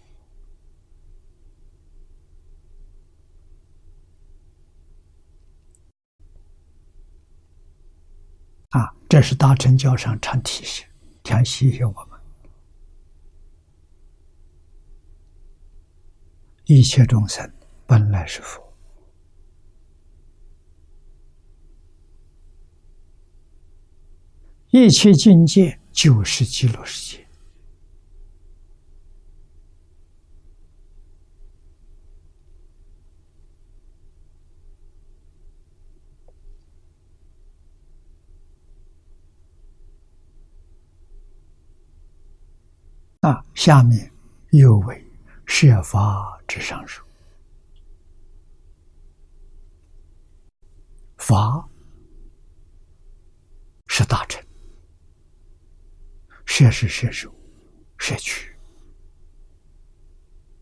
[8.71, 10.87] 啊，这是大乘教上常提醒、
[11.23, 12.12] 常提醒我们：
[16.75, 17.53] 一切众生
[17.87, 18.73] 本来是佛。
[24.71, 27.27] 一切境界就是极乐世界
[43.21, 43.45] 啊！
[43.55, 44.11] 下面
[44.53, 45.05] 又为
[45.45, 47.03] 设法之上说，
[51.17, 51.67] 法
[53.87, 54.45] 是大乘。
[56.45, 57.35] 摄是摄受，
[57.97, 58.55] 摄取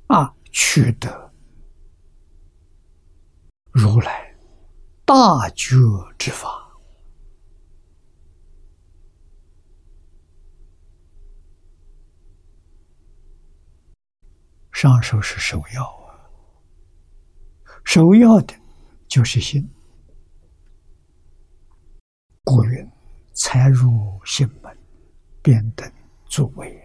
[0.07, 1.33] 啊，取得
[3.73, 4.33] 如来
[5.05, 5.75] 大觉
[6.17, 6.70] 之法。
[14.81, 16.17] 上首是首要啊，
[17.85, 18.55] 首要的
[19.07, 19.69] 就是心。
[22.45, 22.91] 古云
[23.37, 24.75] ：“才入心门。”
[25.45, 25.93] 便等
[26.31, 26.81] 诸位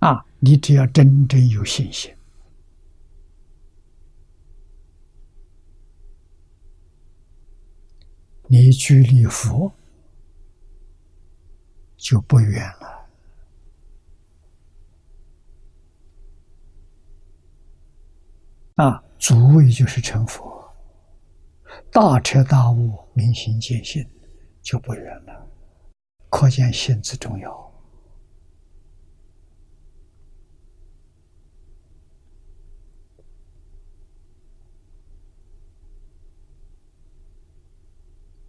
[0.00, 0.08] 啊！
[0.08, 2.16] 啊，你只要真正有信心，
[8.48, 9.70] 你距离佛
[11.98, 12.95] 就不远了。
[18.76, 20.74] 啊，足位就是成佛，
[21.90, 24.08] 大彻大悟，明心见性。
[24.62, 25.46] 就不远了，
[26.28, 27.72] 可见性之重要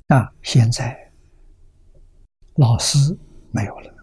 [0.07, 0.33] 啊！
[0.41, 1.11] 现在
[2.55, 2.97] 老师
[3.51, 3.97] 没有了。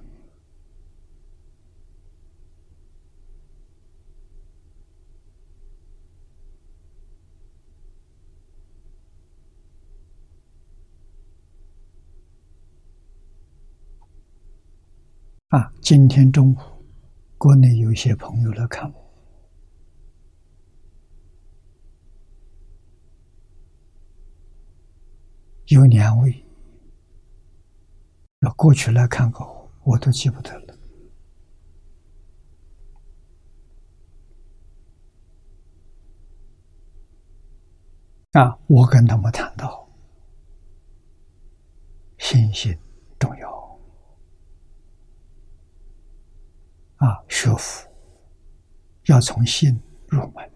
[15.55, 16.57] 啊，今天中午，
[17.39, 19.11] 国内有一些朋友来看我，
[25.67, 26.45] 有两位，
[28.41, 30.77] 要过去来看过我，我都记不得了。
[38.33, 39.89] 啊，我跟他们谈到，
[42.19, 42.77] 信心
[43.21, 43.64] 重要。
[46.97, 47.91] 啊，学佛
[49.07, 50.51] 要从心入门。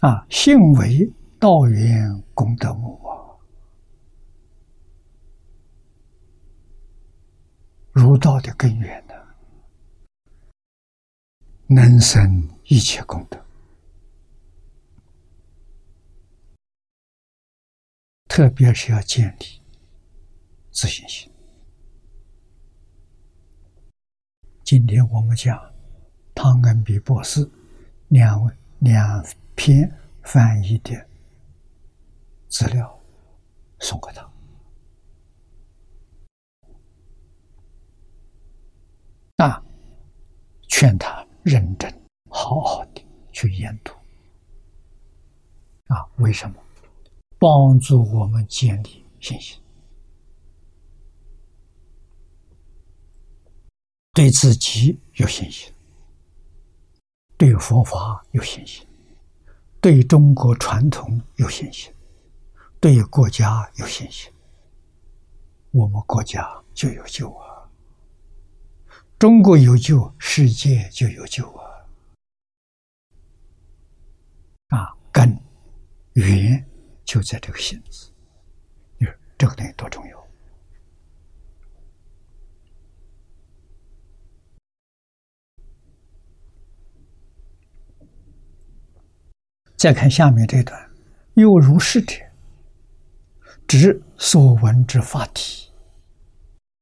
[0.00, 3.34] 啊，信为道源功德母啊，
[7.90, 9.14] 儒道的根源呢，
[11.66, 13.44] 能生一切功德。
[18.28, 19.60] 特别是要建立
[20.70, 21.32] 自信心。
[24.62, 25.58] 今天我们讲
[26.34, 27.50] 汤恩比博士
[28.08, 29.24] 两位两
[29.56, 29.90] 篇
[30.22, 31.08] 翻译的
[32.48, 33.00] 资料
[33.80, 34.30] 送给他，
[39.44, 39.64] 啊，
[40.68, 41.90] 劝他认真
[42.30, 43.92] 好好的去研读。
[45.86, 46.62] 啊，为什么？
[47.38, 49.56] 帮助我们建立信心，
[54.12, 55.72] 对自己有信心，
[57.36, 58.84] 对佛法有信心，
[59.80, 61.92] 对中国传统有信心，
[62.80, 64.32] 对国家有信心，
[65.70, 67.70] 我们国家就有救啊！
[69.16, 71.86] 中国有救，世界就有救啊！
[74.68, 75.40] 啊，根
[76.14, 76.64] 源。
[77.08, 78.12] 就在这个“心”字，
[78.98, 80.28] 你说这个东西多重要？
[89.74, 90.78] 再看下面这段
[91.32, 92.14] ，“又如是者，
[93.66, 95.72] 指所闻之法体，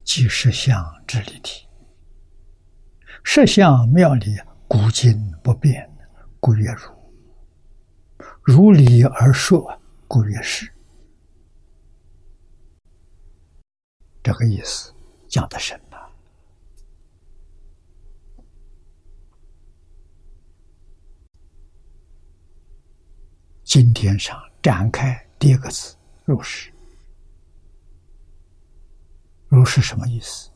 [0.03, 1.69] 即实相之理体。
[3.23, 4.37] 实相妙理，
[4.67, 5.89] 古今不变，
[6.41, 6.97] 故曰如。
[8.43, 10.73] 如理而说，故曰是。
[14.23, 14.93] 这个意思
[15.29, 16.11] 讲的深了。
[23.63, 26.73] 今天上展开第一个字“如是
[29.49, 30.51] ”，“如是”什么意思？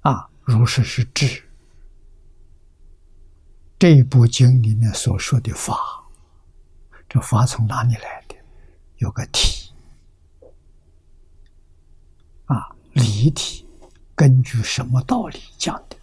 [0.00, 1.42] 啊，“如是”是智。
[3.78, 6.01] 这一部经里面所说的法，
[7.12, 8.34] 这法从哪里来的？
[8.96, 9.70] 有个体，
[12.46, 13.66] 啊，离体，
[14.14, 15.96] 根据什么道理讲的？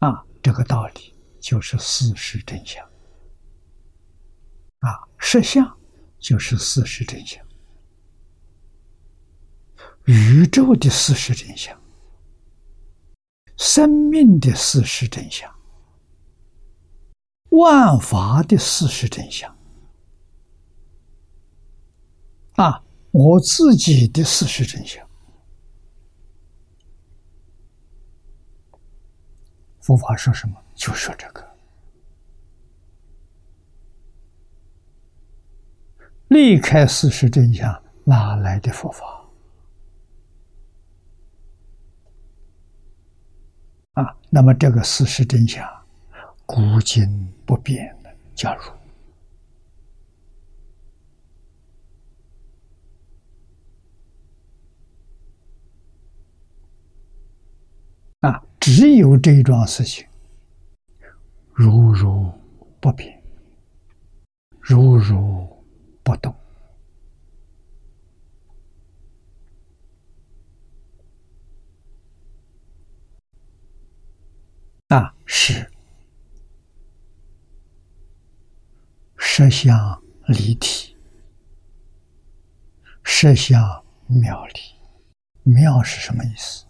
[0.00, 2.86] 啊，这个道理就是事实真相。
[4.80, 5.78] 啊，实相
[6.18, 7.42] 就是事实真相，
[10.04, 11.74] 宇宙的事实真相，
[13.56, 15.50] 生命的事实真相。
[17.50, 19.54] 万法的事实真相
[22.56, 25.06] 啊，我自己的事实真相。
[29.80, 31.56] 佛法说什么就说这个，
[36.28, 39.28] 离开事实真相，哪来的佛法？
[43.94, 45.66] 啊，那么这个事实真相，
[46.50, 47.08] 古今。
[47.46, 48.62] 不变的，假如
[58.20, 60.06] 啊，只有这桩事情，
[61.52, 62.32] 如如
[62.80, 63.20] 不变，
[64.60, 65.64] 如如
[66.02, 66.34] 不动
[74.88, 75.69] 啊，是。
[79.22, 80.96] 实相离体，
[83.04, 84.60] 实相妙理。
[85.42, 86.64] 妙是什么意思？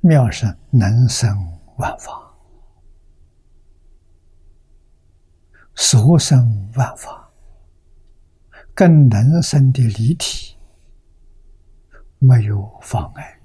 [0.00, 1.32] 妙是能生
[1.76, 2.34] 万法，
[5.76, 7.30] 所生万法，
[8.74, 10.56] 跟能生的离体
[12.18, 13.40] 没有妨碍，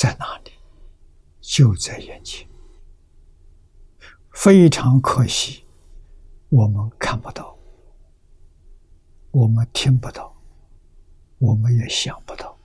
[0.00, 0.52] 在哪里？
[1.42, 2.48] 就在眼前，
[4.32, 5.66] 非常可惜，
[6.48, 7.54] 我们看不到，
[9.30, 10.34] 我们听不到，
[11.36, 12.58] 我们也想不到，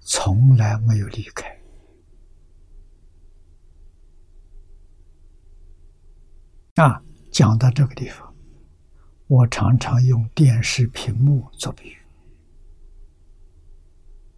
[0.00, 1.60] 从来没有离开。
[6.76, 8.34] 啊，讲到这个地方，
[9.26, 12.01] 我常常用电视屏幕做比喻。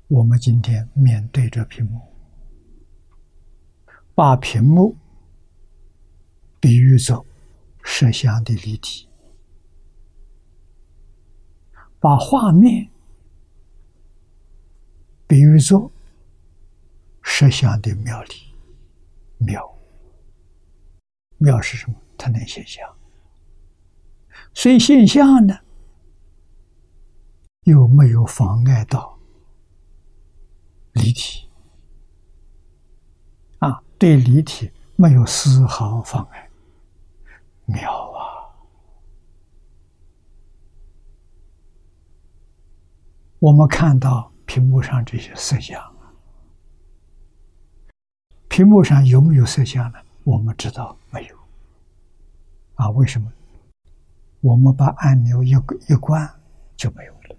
[0.08, 2.00] 我们今天面对着屏幕。
[4.14, 4.96] 把屏幕
[6.60, 7.26] 比喻作
[7.82, 9.08] 摄像的立体，
[11.98, 12.88] 把画面
[15.26, 15.90] 比喻作
[17.22, 18.54] 摄像的妙理。
[19.38, 19.78] 妙，
[21.38, 22.00] 妙是什么？
[22.16, 22.88] 它能现象，
[24.54, 25.58] 所以现象呢，
[27.64, 29.13] 又没有妨碍到
[30.94, 31.48] 离体
[33.58, 33.80] 啊。
[33.98, 36.50] 对离体没有丝毫妨碍，
[37.64, 38.50] 妙啊！
[43.38, 45.80] 我们看到屏幕上这些色相，
[48.48, 49.98] 屏幕上有没有色相呢？
[50.24, 51.36] 我们知道没有。
[52.74, 53.32] 啊，为什么？
[54.40, 55.50] 我们把按钮一
[55.88, 56.28] 一关
[56.76, 57.36] 就没有了。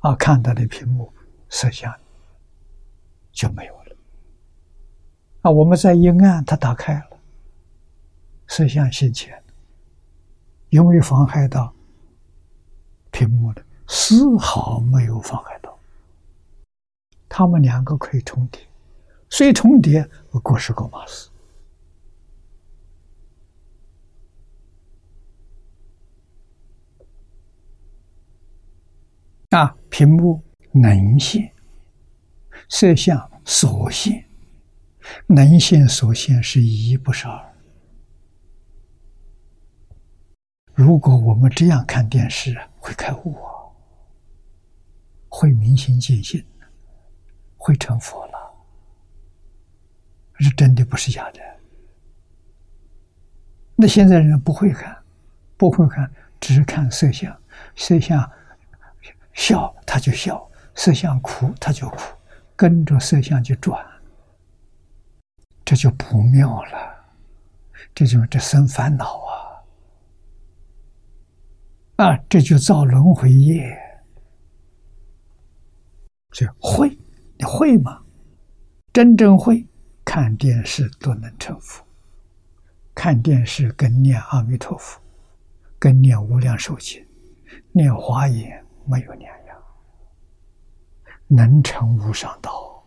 [0.00, 1.12] 啊，看到的屏幕
[1.48, 1.92] 色相
[3.34, 3.96] 就没有了。
[5.42, 7.18] 啊，我们在一按，它打开了，
[8.46, 9.42] 摄像现前，
[10.70, 11.74] 有没有妨害到
[13.10, 13.62] 屏幕的？
[13.86, 15.78] 丝毫没有妨害到。
[17.28, 18.62] 他们两个可以重叠，
[19.28, 21.28] 虽重叠，我过是过马斯。
[29.50, 30.42] 啊，屏幕
[30.72, 31.53] 能现，
[32.68, 34.24] 摄像所现。
[35.26, 37.54] 能现所现是一，不是二。
[40.72, 43.52] 如果我们这样看电视，会开悟啊，
[45.28, 46.44] 会明心见性，
[47.56, 48.32] 会成佛了。
[50.40, 51.40] 是真的，不是假的。
[53.76, 54.96] 那现在人不会看，
[55.56, 56.10] 不会看，
[56.40, 57.36] 只是看色相，
[57.76, 58.28] 色相
[59.34, 61.98] 笑他就笑，色相哭他就哭，
[62.56, 63.84] 跟着色相去转，
[65.64, 67.04] 这就不妙了，
[67.94, 69.32] 这就这生烦恼啊！
[71.96, 73.76] 啊，这就造轮回业，
[76.30, 76.88] 这会，
[77.38, 78.00] 你会吗？
[78.92, 79.66] 真正会
[80.04, 81.84] 看电视都能成佛，
[82.94, 85.00] 看电视跟念阿弥陀佛，
[85.78, 87.04] 跟念无量寿经、
[87.72, 89.43] 念华严没有两样，
[91.34, 92.84] 能成无上道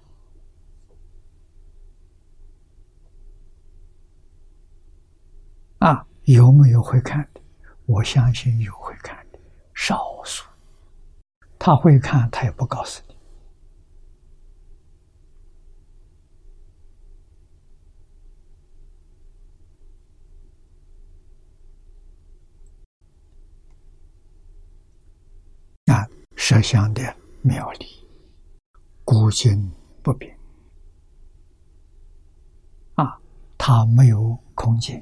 [5.79, 6.07] 啊！
[6.23, 7.41] 有没有会看的？
[7.85, 9.39] 我相信有会看的，
[9.73, 10.45] 少数。
[11.59, 13.13] 他会看，他也不告诉你。
[25.93, 28.06] 啊设想的妙理，
[29.09, 29.71] 古今
[30.03, 30.37] 不变。
[32.95, 33.17] 啊，
[33.57, 35.01] 它没有空间，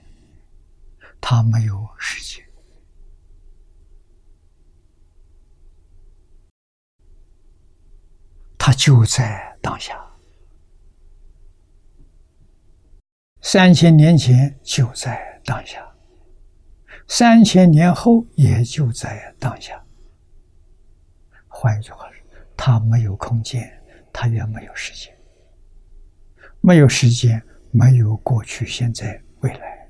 [1.19, 2.45] 它没有时间，
[8.59, 9.99] 它就在当下。
[13.41, 15.83] 三千年前就在当下，
[17.07, 19.83] 三千年后也就在当下。
[21.47, 22.23] 换一句话说，
[22.55, 23.83] 它没有空间，
[24.17, 25.13] 他也没有时间。
[26.61, 29.89] 没有时间，没有过去、现在、未来；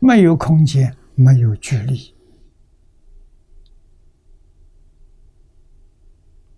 [0.00, 2.12] 没有空间，没有距离。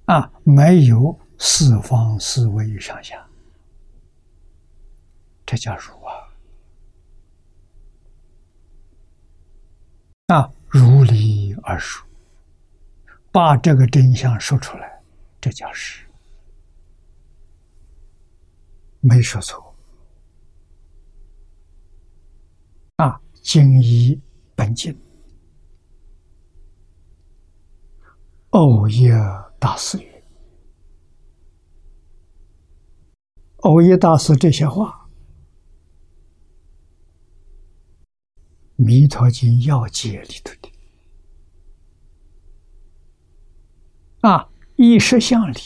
[0.06, 3.28] 啊，没有四方四维上下，
[5.44, 6.10] 这叫如啊！
[10.28, 12.06] 啊，如理而说。
[13.30, 14.97] 把这个真相说出来，
[15.40, 16.04] 这叫是，
[19.00, 19.74] 没说错。
[22.96, 24.20] 啊，经一
[24.56, 25.00] 本经，
[28.50, 29.12] 欧耶
[29.60, 30.24] 大师语，
[33.58, 35.08] 欧耶大师这些话，
[38.84, 40.72] 《弥陀经要解》里头的。
[44.28, 45.56] 啊，以实相理，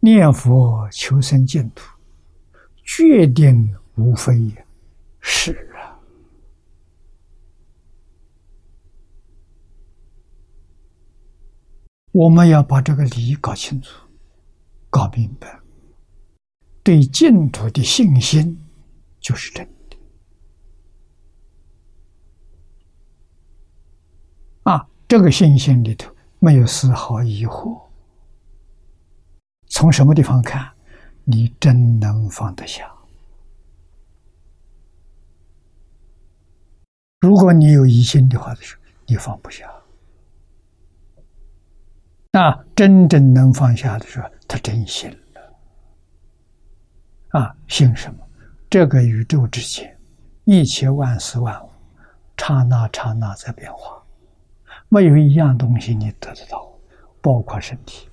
[0.00, 1.82] 念佛求生净土，
[2.84, 4.52] 决定无非
[5.20, 5.98] 是啊。
[12.10, 14.06] 我们要把这个理搞清楚、
[14.90, 15.58] 搞明白，
[16.82, 18.62] 对净土的信心
[19.18, 19.96] 就是真的。
[24.64, 26.14] 啊，这个信心里头。
[26.44, 27.80] 没有丝毫疑惑。
[29.68, 30.68] 从什么地方看，
[31.22, 32.92] 你真能放得下？
[37.20, 39.72] 如果你有疑心的话，就是你放不下。
[42.32, 45.40] 那真正能放下的时候，他真信了。
[47.38, 48.18] 啊，信什么？
[48.68, 49.96] 这个宇宙之间，
[50.42, 51.70] 一切万事万物，
[52.36, 54.01] 刹那刹那在变化。
[54.92, 56.70] 没有一样东西你得得到，
[57.22, 58.10] 包括身体，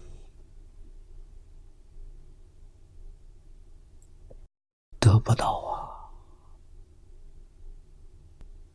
[4.97, 5.76] 得不到啊！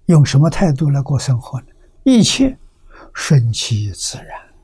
[0.05, 1.69] 用什么态度来过生活呢？
[2.03, 2.59] 一切
[3.15, 4.55] 顺其自然，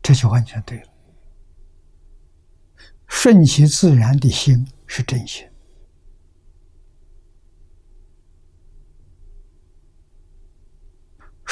[0.00, 0.88] 这就完全对了。
[3.08, 5.44] 顺其自然的心是真心。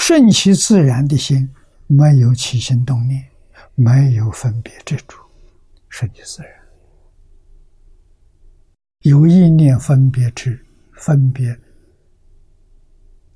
[0.02, 1.48] 顺其自然的心，
[1.86, 3.28] 没有起心动念，
[3.74, 5.14] 没有分别执着，
[5.90, 6.50] 顺其自然。
[9.02, 11.56] 有意念分别执，分别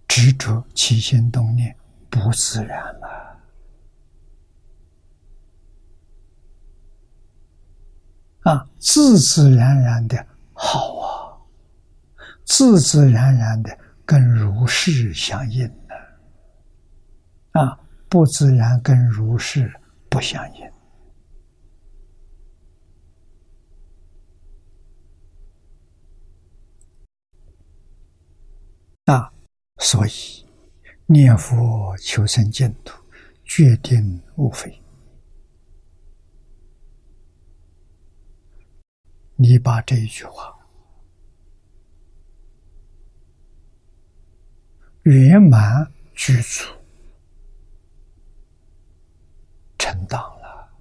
[0.08, 1.76] 执着起心动念，
[2.08, 3.38] 不自然了。
[8.40, 11.36] 啊，自自然然的好啊，
[12.44, 15.70] 自自然然的跟如是相应。
[17.54, 17.78] 啊，
[18.08, 19.72] 不自然跟如是
[20.08, 20.70] 不相应
[29.04, 29.32] 啊，
[29.78, 30.44] 所以
[31.06, 33.00] 念佛求生净土，
[33.44, 34.82] 决定无非。
[39.36, 40.56] 你把这一句话
[45.02, 46.64] 圆满具足，
[49.76, 50.72] 成当了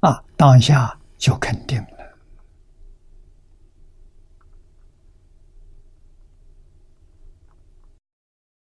[0.00, 0.24] 啊！
[0.42, 2.18] 当下就肯定了。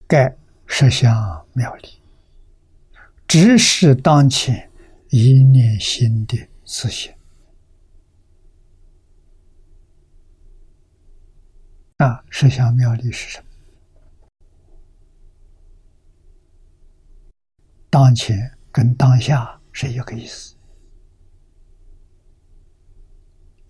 [0.09, 0.36] 盖
[0.66, 2.02] 实相妙理，
[3.28, 4.68] 只是当前
[5.10, 7.14] 一念心的自信。
[11.98, 13.47] 啊，实相妙理是什么？
[17.89, 20.56] 当前跟当下是一个意思。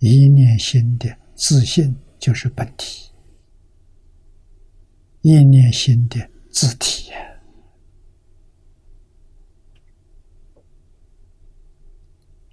[0.02, 3.12] 一念心的自信就是本体，
[5.20, 6.28] 一念心的。
[6.50, 7.10] 字体，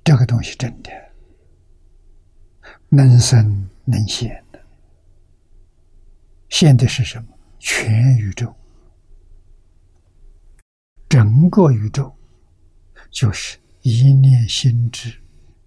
[0.05, 0.89] 这个东西真的
[2.88, 4.65] 能生能现的，
[6.47, 7.38] 现的是什么？
[7.59, 8.55] 全宇宙，
[11.09, 12.15] 整个宇宙
[13.11, 15.13] 就是一念心之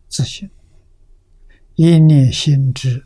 [0.09, 0.48] 自信，
[1.84, 3.02] 一念心之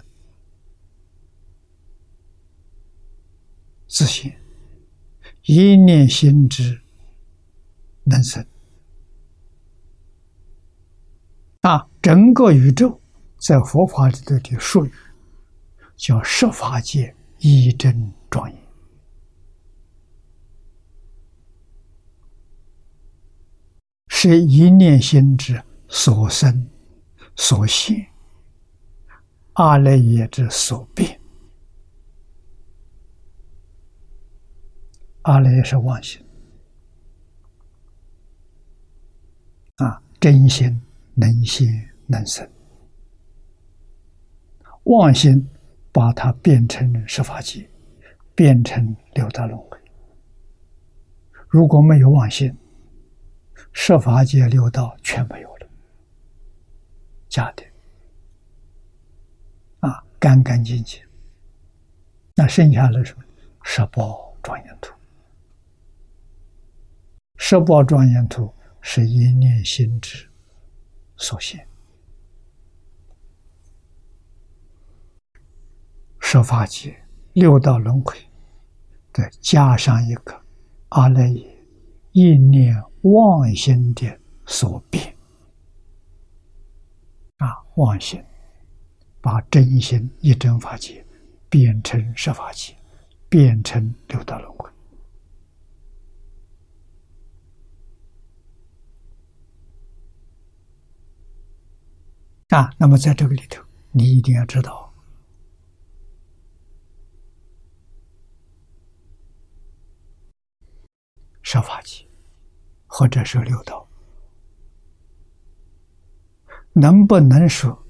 [3.88, 4.30] 自信。
[5.46, 6.82] 一念心之
[8.04, 8.46] 能生
[11.62, 11.88] 啊！
[12.02, 13.00] 整个宇宙
[13.38, 14.92] 在佛法里头的术语
[15.96, 18.60] 叫“十法界一真庄严”，
[24.08, 26.68] 是一念心之所生
[27.36, 28.06] 所现，
[29.56, 31.18] 阿赖耶之所变。
[35.22, 36.22] 阿赖耶是妄心
[39.76, 40.82] 啊，真心
[41.14, 41.68] 能心
[42.06, 42.46] 能生，
[44.84, 45.48] 妄心
[45.90, 47.66] 把它变成十法界，
[48.34, 49.78] 变成六道轮回。
[51.48, 52.54] 如果没有妄心，
[53.72, 55.66] 十法界六道全没有了，
[57.30, 57.64] 假的，
[60.26, 61.00] 干干净净。
[62.34, 63.22] 那剩下的什么？
[63.62, 64.92] 十宝庄严土。
[67.36, 70.28] 十宝庄严图是一念心智
[71.16, 71.64] 所现，
[76.18, 77.00] 十法界
[77.34, 78.18] 六道轮回，
[79.12, 80.42] 再加上一个
[80.88, 81.64] 阿赖耶
[82.10, 85.16] 一念妄心的所变
[87.36, 88.20] 啊，妄心
[89.26, 91.04] 把真心一真法界
[91.50, 92.76] 变成十法界，
[93.28, 94.70] 变成六道轮回。
[102.50, 104.94] 啊，那么在这个里头，你一定要知道，
[111.42, 112.06] 十法界
[112.86, 113.88] 或者是六道，
[116.74, 117.85] 能不能说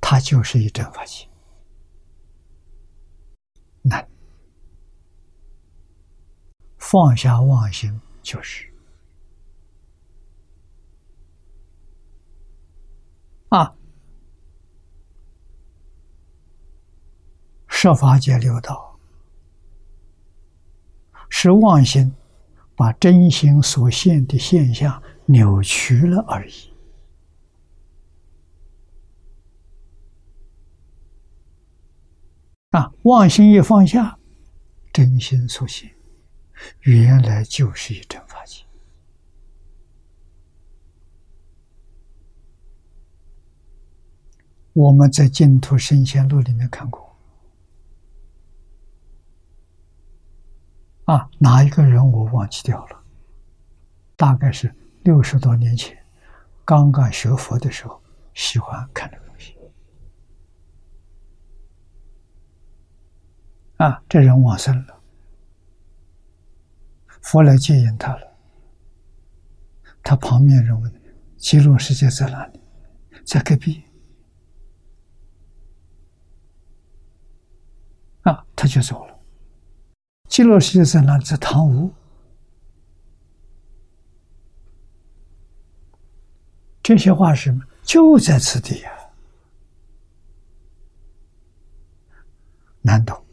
[0.00, 1.26] 它就是一真法界？
[3.82, 4.08] 难，
[6.78, 8.72] 放下妄心就是。
[13.50, 13.74] 啊，
[17.68, 18.98] 设法界六道
[21.28, 22.12] 是妄心
[22.74, 26.73] 把真心所现的现象扭曲了而已。
[32.74, 34.18] 啊，妄心一放下，
[34.92, 35.94] 真心所现
[36.80, 38.64] 原来就是一真法界。
[44.72, 47.16] 我们在《净土圣贤录》里面看过，
[51.04, 53.04] 啊，哪一个人我忘记掉了？
[54.16, 54.74] 大概是
[55.04, 55.96] 六十多年前，
[56.64, 58.02] 刚刚学佛的时候，
[58.34, 59.56] 喜欢看这个东西。
[63.76, 65.00] 啊，这人往生了，
[67.20, 68.36] 佛来接引他了。
[70.02, 71.02] 他旁边人问
[71.36, 72.60] ：“极乐世界在哪里？”
[73.26, 73.82] 在隔壁。
[78.22, 79.18] 啊，他就走了。
[80.28, 81.24] 极乐世界在哪里？
[81.24, 81.92] 在唐屋。
[86.82, 87.64] 这些话是什么？
[87.82, 88.92] 就在此地呀。
[92.82, 93.23] 难懂。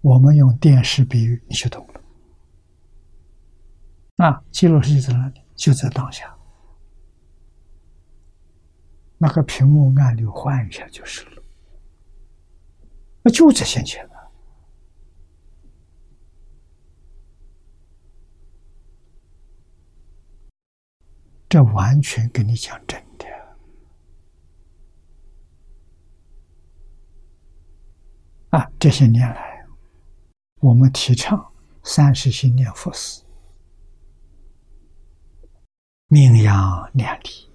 [0.00, 2.00] 我们用电视比喻，你就懂了。
[4.16, 5.40] 那记录是在哪里？
[5.54, 6.36] 就在当下。
[9.18, 11.42] 那个屏幕按钮换一下就是了，
[13.22, 14.32] 那就在先前了。
[21.48, 23.26] 这完全跟你讲真的
[28.50, 28.70] 啊！
[28.78, 29.49] 这些年来，
[30.60, 33.22] 我们提倡三世心念佛事，
[36.08, 37.50] 名扬两地。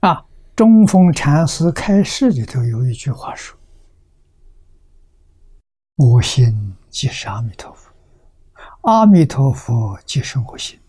[0.00, 0.24] 啊，
[0.54, 3.58] 中峰禅师开示里头有一句话说
[5.96, 7.92] ：“我心即是阿弥陀佛，
[8.82, 10.80] 阿弥陀佛即是我心。”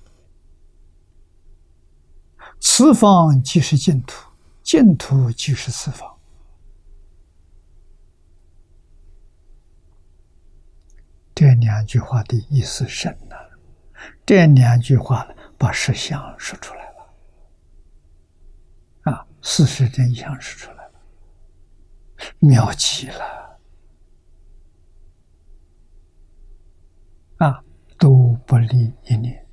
[2.61, 4.31] 此方即是净土，
[4.63, 6.16] 净土即是此方。
[11.37, 13.35] 这两句话的意思深呐，
[14.25, 17.13] 这两句话呢把实相说出来了，
[19.11, 20.93] 啊，事实真相说出来了，
[22.39, 23.59] 妙极了，
[27.37, 27.63] 啊，
[27.99, 29.45] 都不离一念。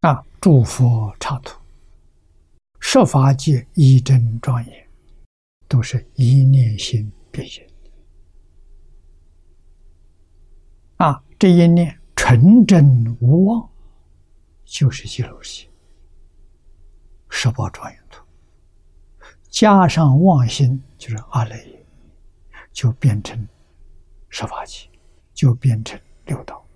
[0.00, 0.24] 啊！
[0.40, 1.60] 诸佛刹土，
[2.80, 4.87] 设法界一真庄严，
[5.68, 7.64] 都是一念心变现。
[10.96, 13.70] 啊，这一念纯真无妄，
[14.64, 15.68] 就是极乐心。
[17.28, 18.24] 十宝庄严图，
[19.48, 21.86] 加上妄心，就是阿赖耶，
[22.72, 23.46] 就变成
[24.30, 24.88] 十法界，
[25.34, 26.66] 就变成六道。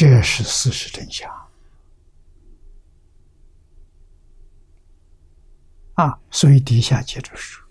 [0.00, 1.30] 这是事实真相
[5.92, 6.18] 啊！
[6.30, 7.62] 所以底下接着说：“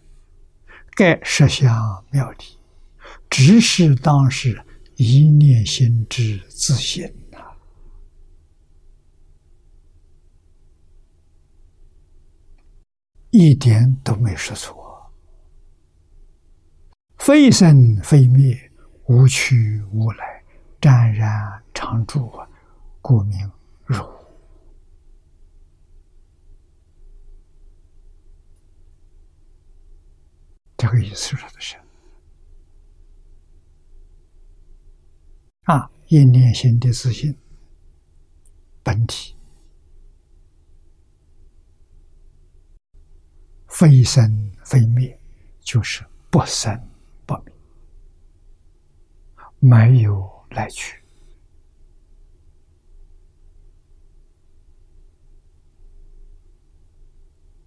[0.93, 2.60] 盖实相妙理，
[3.31, 4.64] 只是当时
[4.97, 7.39] 一念心之自信呐，
[13.31, 15.11] 一点都没说错，
[17.18, 18.72] 非生非灭，
[19.07, 20.38] 无去无来。”
[20.81, 22.31] 湛然常住，
[23.01, 23.51] 故名
[23.85, 23.97] 如。
[30.77, 31.76] 这个意思说的是：
[35.64, 37.38] 啊，一念心的自信
[38.81, 39.35] 本体，
[43.68, 45.19] 非生非灭，
[45.60, 46.81] 就是不生
[47.26, 47.53] 不灭，
[49.60, 50.39] 没有。
[50.50, 51.02] 来去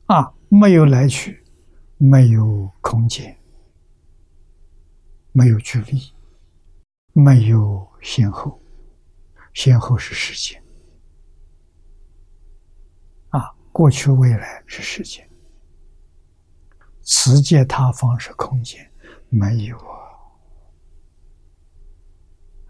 [0.06, 1.42] 啊，没有来去，
[1.96, 3.34] 没有空间，
[5.32, 6.12] 没有距离，
[7.12, 8.60] 没有先后，
[9.54, 10.62] 先后是时间
[13.30, 15.26] 啊，过去未来是时间，
[17.00, 18.92] 此界他方是空间，
[19.30, 20.01] 没有啊。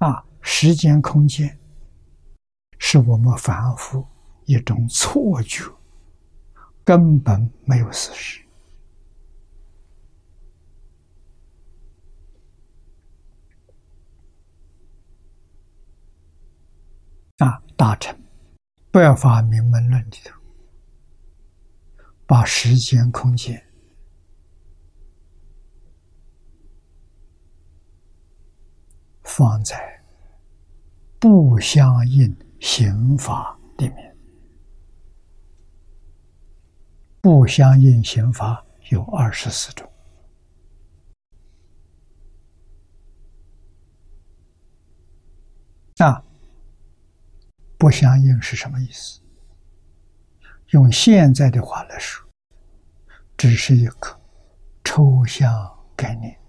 [0.03, 1.57] 啊，时间、空间
[2.77, 4.05] 是我们凡夫
[4.47, 5.73] 一种错觉，
[6.83, 8.43] 根本没有事实。
[17.39, 18.21] 啊，大臣，
[18.91, 20.35] 不要发明门论里头，
[22.27, 23.65] 把时间、空间。
[29.35, 29.99] 放在
[31.19, 34.15] 不相应刑法里面，
[37.23, 39.91] 不相应刑法有二十四种。
[45.97, 46.23] 那，
[47.79, 49.23] 不相应是什么意思？
[50.73, 52.29] 用现在的话来说，
[53.39, 54.21] 只是一个
[54.85, 55.51] 抽象
[55.97, 56.42] 概念。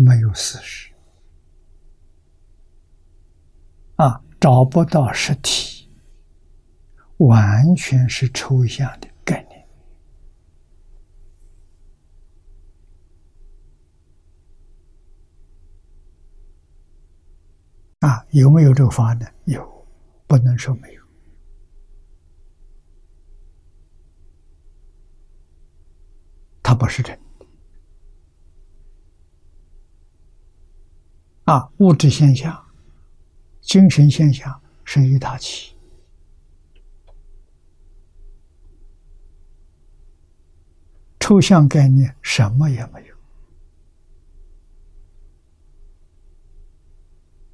[0.00, 0.92] 没有事实
[3.96, 5.90] 啊，找不到实体，
[7.16, 9.68] 完全是抽象的概念
[17.98, 18.24] 啊！
[18.30, 19.26] 有没有这个法呢？
[19.46, 19.84] 有，
[20.28, 21.02] 不能说没有，
[26.62, 27.27] 它不是真。
[31.48, 32.62] 啊，物质现象、
[33.62, 35.74] 精神现象是一大气，
[41.18, 43.16] 抽象概念什么也没有。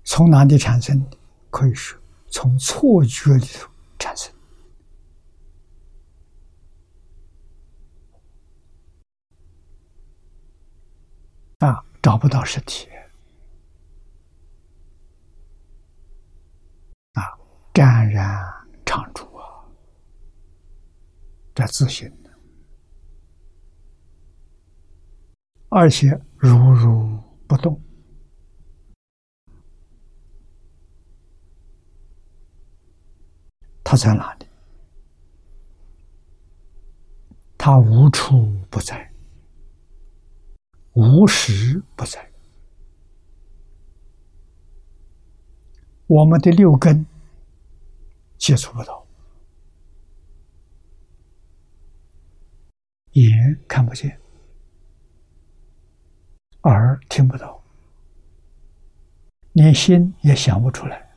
[0.03, 1.17] 从哪里产生的？
[1.51, 1.97] 可以说
[2.27, 4.35] 从错觉里头产生。
[11.61, 12.89] 啊，找不到实体。
[17.13, 17.23] 啊，
[17.75, 18.25] 湛然
[18.87, 19.67] 常住啊，
[21.53, 22.31] 这自信的，
[25.71, 27.81] 而且如如不动。
[33.83, 34.47] 他在哪里？
[37.59, 39.13] 他无处不在，
[40.93, 42.31] 无时不在。
[46.07, 47.05] 我们的六根
[48.45, 49.03] 接触不到，
[53.13, 54.21] 眼看不见，
[56.65, 57.65] 耳听不到，
[59.53, 61.11] 连心也想不出来。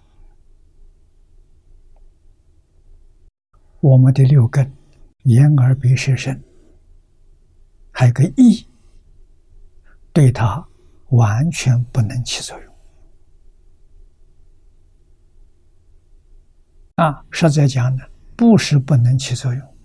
[3.82, 4.74] 我们的六根，
[5.24, 6.42] 眼耳鼻舌身，
[7.92, 8.66] 还有个意，
[10.14, 10.66] 对它
[11.10, 12.77] 完全不能起作用。
[16.98, 18.04] 啊，实在讲呢，
[18.36, 19.76] 不是不能起作用。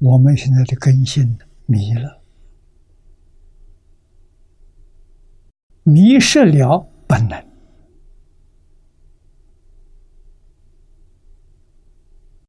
[0.00, 2.20] 我们现在的根性迷了，
[5.84, 7.46] 迷失了本能。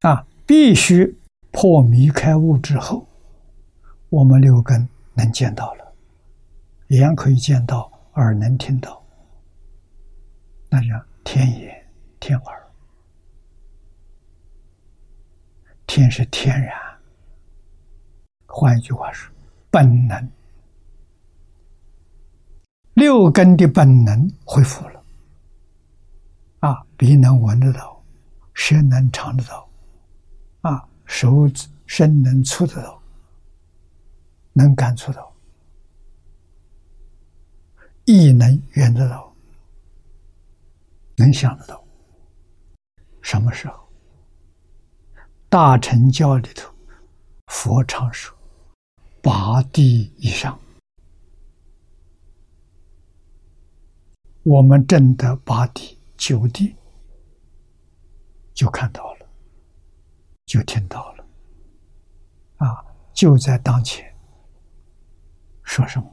[0.01, 1.19] 啊，必须
[1.51, 3.07] 破迷开悟之后，
[4.09, 5.93] 我们六根能见到了，
[6.87, 9.05] 眼可以见到，耳能听到，
[10.71, 11.87] 那叫天眼、
[12.19, 12.66] 天耳。
[15.97, 16.77] 便是天然，
[18.45, 19.33] 换一句话说，
[19.71, 20.31] 本能，
[22.93, 25.03] 六根的本能恢复了。
[26.59, 27.99] 啊，鼻能闻得到，
[28.53, 29.67] 舌能尝得到。
[30.61, 33.01] 啊，手指身能触得到，
[34.53, 35.33] 能感触到，
[38.05, 39.33] 意能缘得到，
[41.15, 41.83] 能想得到。
[43.23, 43.86] 什么时候？
[45.49, 46.73] 大乘教里头，
[47.47, 48.37] 佛常说，
[49.21, 50.59] 八地以上，
[54.43, 56.75] 我们证得八地、九地，
[58.53, 59.27] 就看到了。
[60.45, 61.25] 就听到了，
[62.57, 64.05] 啊，就在当前。
[65.63, 66.09] 说什么？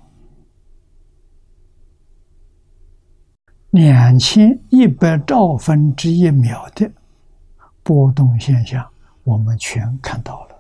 [3.70, 6.92] 两千一百兆分之一秒的
[7.84, 8.92] 波动现象，
[9.24, 10.54] 我们全看到了。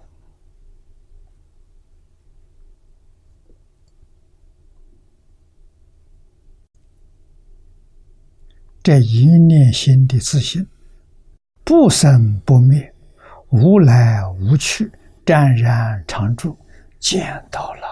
[8.82, 10.66] 这一念心的自信，
[11.64, 12.92] 不生不灭。
[13.50, 14.90] 无来无去，
[15.24, 16.58] 湛然常住，
[16.98, 17.86] 见到了。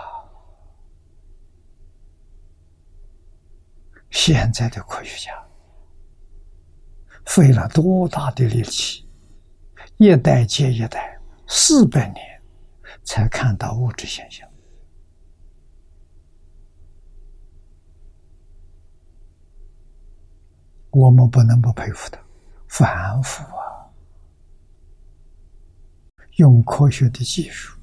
[4.11, 5.33] 现在的科学家
[7.25, 9.07] 费了多大的力气，
[10.03, 11.17] 一代接一代，
[11.47, 12.43] 四百年
[13.05, 14.49] 才看到物质现象。
[20.91, 22.19] 我们不能不佩服他，
[22.67, 23.87] 反复啊。
[26.39, 27.79] 用科学的技术，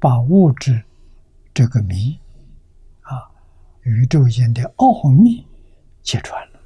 [0.00, 0.82] 把物质
[1.52, 2.18] 这个谜
[3.02, 3.30] 啊，
[3.82, 5.46] 宇宙间的奥秘
[6.02, 6.60] 揭穿了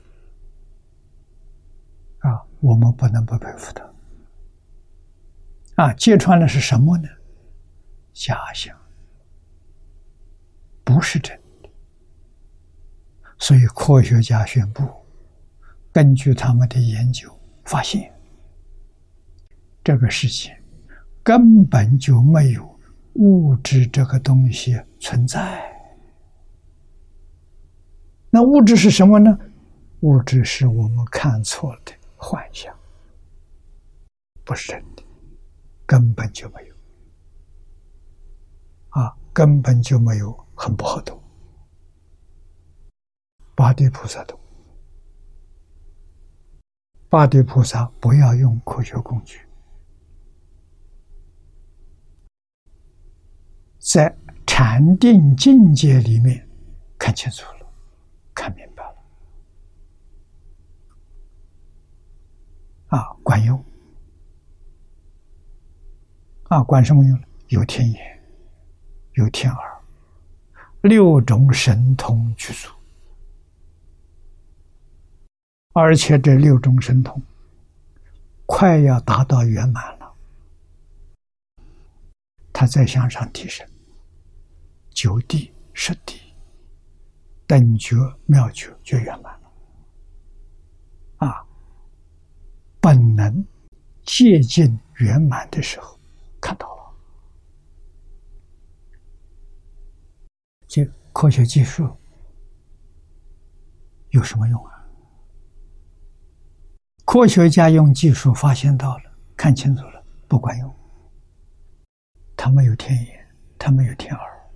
[2.20, 2.46] 啊！
[2.60, 3.84] 我们不能不佩服他
[5.76, 5.92] 啊！
[5.94, 7.08] 揭穿了是什么呢？
[8.12, 8.76] 假象，
[10.84, 11.70] 不是真的。
[13.38, 14.82] 所以科学家宣布，
[15.92, 17.34] 根据他们的研究
[17.64, 18.12] 发现，
[19.82, 20.54] 这个事情。
[21.22, 22.78] 根本就没有
[23.14, 25.60] 物质这个东西存在。
[28.30, 29.36] 那物质是什么呢？
[30.02, 32.72] 物质是我们看错的幻象，
[34.44, 34.95] 不是真的，
[35.86, 36.74] 根本就没有。
[38.90, 41.22] 啊，根本就没有，很不好懂。
[43.54, 44.38] 八地菩萨懂，
[47.08, 49.40] 八地菩萨不要用科学工具。
[53.78, 56.48] 在禅定境界里面
[56.98, 57.66] 看清楚了，
[58.34, 58.96] 看明白了。
[62.88, 63.62] 啊，管用。
[66.56, 67.26] 啊，管什么用呢？
[67.48, 68.22] 有天眼，
[69.12, 69.80] 有天耳，
[70.80, 72.70] 六种神通具足，
[75.74, 77.22] 而且这六种神通
[78.46, 80.14] 快要达到圆满了，
[82.54, 83.68] 它再向上提升，
[84.88, 86.18] 九地、十地、
[87.46, 89.52] 等觉、妙觉就圆满了。
[91.18, 91.44] 啊，
[92.80, 93.46] 本能
[94.04, 95.95] 接近圆满的时候。
[96.46, 96.94] 看到了，
[100.68, 101.90] 这科学技术
[104.10, 104.86] 有什么用啊？
[107.04, 110.72] 科学家用技术发现到了，看清楚了，不管用。
[112.36, 114.50] 他没有天眼，他没有天耳，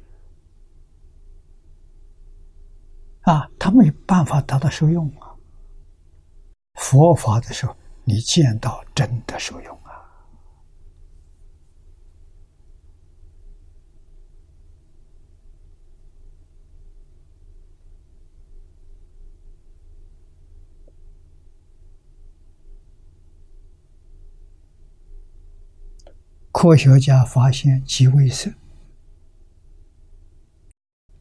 [3.23, 5.35] 啊，他没有办法达到受用啊。
[6.75, 9.80] 佛法的时候，你见到真的受用。
[26.61, 28.51] 科学家发现极微色，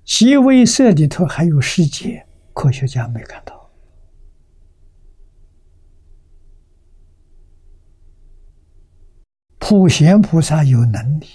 [0.04, 3.72] 极微色里头还有世界，科学家没看到。
[9.60, 11.28] 普贤菩萨有能力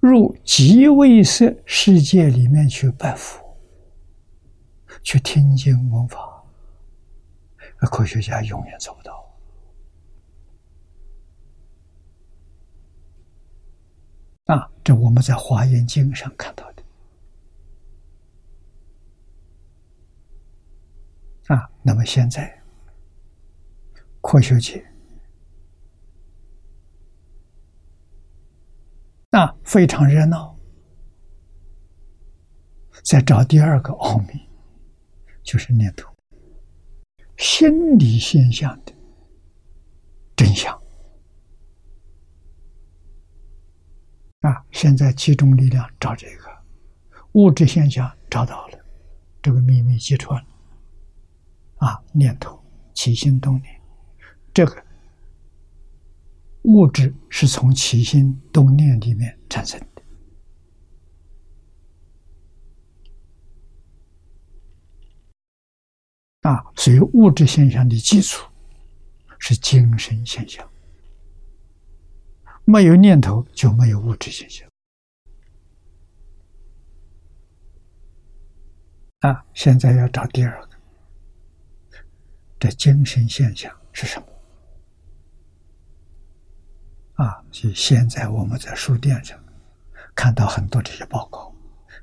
[0.00, 3.54] 入极微色世界里面去拜佛，
[5.02, 6.42] 去听经闻法，
[7.80, 9.18] 而科学家永远做不到。
[14.48, 16.82] 啊，这我们在《华严经》上看到的。
[21.54, 22.58] 啊，那么现在
[24.22, 24.82] 科学界
[29.32, 30.58] 啊非常热闹，
[33.04, 34.48] 在找第二个奥秘，
[35.42, 36.10] 就是念头
[37.36, 38.94] 心理现象的
[40.34, 40.82] 真相。
[44.40, 44.64] 啊！
[44.70, 46.44] 现在集中力量找这个
[47.32, 48.78] 物质现象，找到了
[49.42, 50.48] 这个秘密揭穿了。
[51.78, 52.62] 啊，念头
[52.94, 53.80] 起心动念，
[54.54, 54.84] 这个
[56.62, 60.02] 物质是从起心动念里面产生的。
[66.48, 68.48] 啊，所以物质现象的基础
[69.40, 70.68] 是精神现象。
[72.70, 74.68] 没有念头就没有物质现象
[79.20, 79.42] 啊！
[79.54, 80.76] 现在要找第二个，
[82.60, 84.26] 这精神现象是什么？
[87.24, 87.42] 啊！
[87.50, 89.42] 所以现在我们在书店上
[90.14, 91.50] 看到很多这些报告，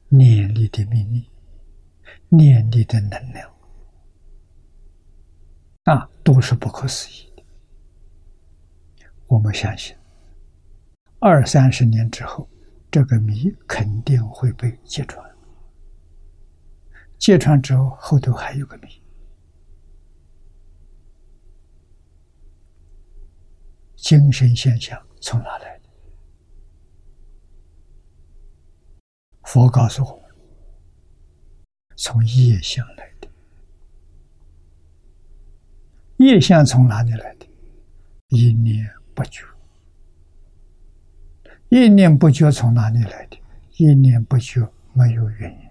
[0.10, 1.30] 念力的秘密，
[2.28, 3.56] 念力的能量
[5.84, 7.44] 啊，都是不可思议的。
[9.28, 9.96] 我们相信。
[11.28, 12.48] 二三十年之后，
[12.92, 15.28] 这个谜肯定会被揭穿。
[17.18, 19.02] 揭穿之后，后头还有个谜：
[23.96, 25.90] 精神现象从哪来的？
[29.46, 30.30] 佛告诉我们：
[31.96, 33.28] 从业相来的。
[36.18, 37.48] 业相从哪里来的？
[38.28, 39.44] 一念不觉。
[41.76, 43.38] 一念不觉从哪里来的？
[43.76, 45.70] 一念不觉没有原因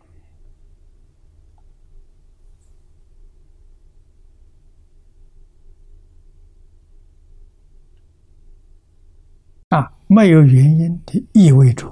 [9.71, 9.91] 啊！
[10.07, 11.91] 没有原因的意味着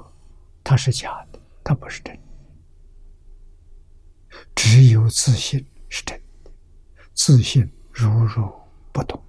[0.63, 2.21] 它是假的，它不是真的。
[4.53, 6.51] 只有自信是真的，
[7.15, 8.47] 自信如如
[8.91, 9.19] 不动。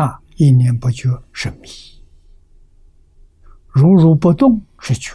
[0.00, 1.68] 啊，一念不觉是迷，
[3.68, 5.14] 如如不动是觉。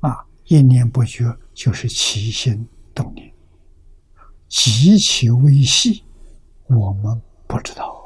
[0.00, 3.32] 啊，一念不觉就是起心动念，
[4.46, 6.04] 极其微细，
[6.66, 7.98] 我们不知道。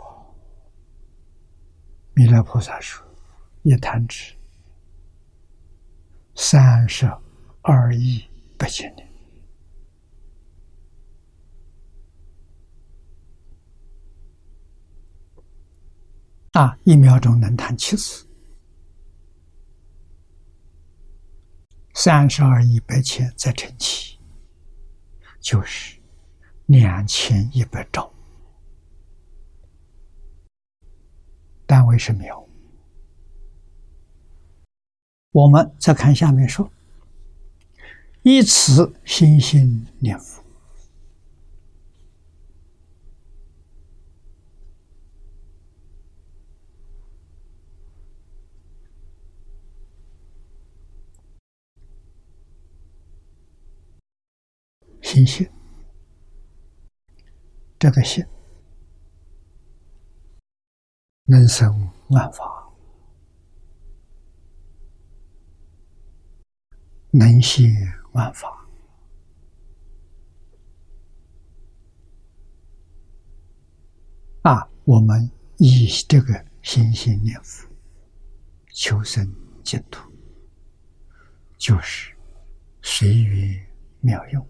[2.13, 3.05] 弥勒菩萨说
[3.63, 4.37] ：“一弹指，
[6.37, 7.11] 三十
[7.61, 8.23] 二亿
[8.57, 9.05] 八千年。”
[16.55, 18.29] 啊，一秒钟能弹七次，
[21.95, 24.17] 三十二亿百千再乘七，
[25.41, 25.99] 就是
[26.67, 28.09] 两千一百兆，
[31.67, 32.47] 单位是秒。
[35.33, 36.71] 我们再看下面说，
[38.23, 40.44] 以此心心念佛。
[55.15, 55.49] 心性，
[57.79, 58.27] 这个心
[61.27, 62.69] 能生万法，
[67.13, 67.73] 能现
[68.11, 68.67] 万法
[74.43, 74.69] 啊！
[74.83, 77.69] 我们以这个心心念佛，
[78.73, 79.33] 求生
[79.63, 80.11] 净土，
[81.57, 82.13] 就是
[82.83, 83.65] 随缘
[84.01, 84.45] 妙用。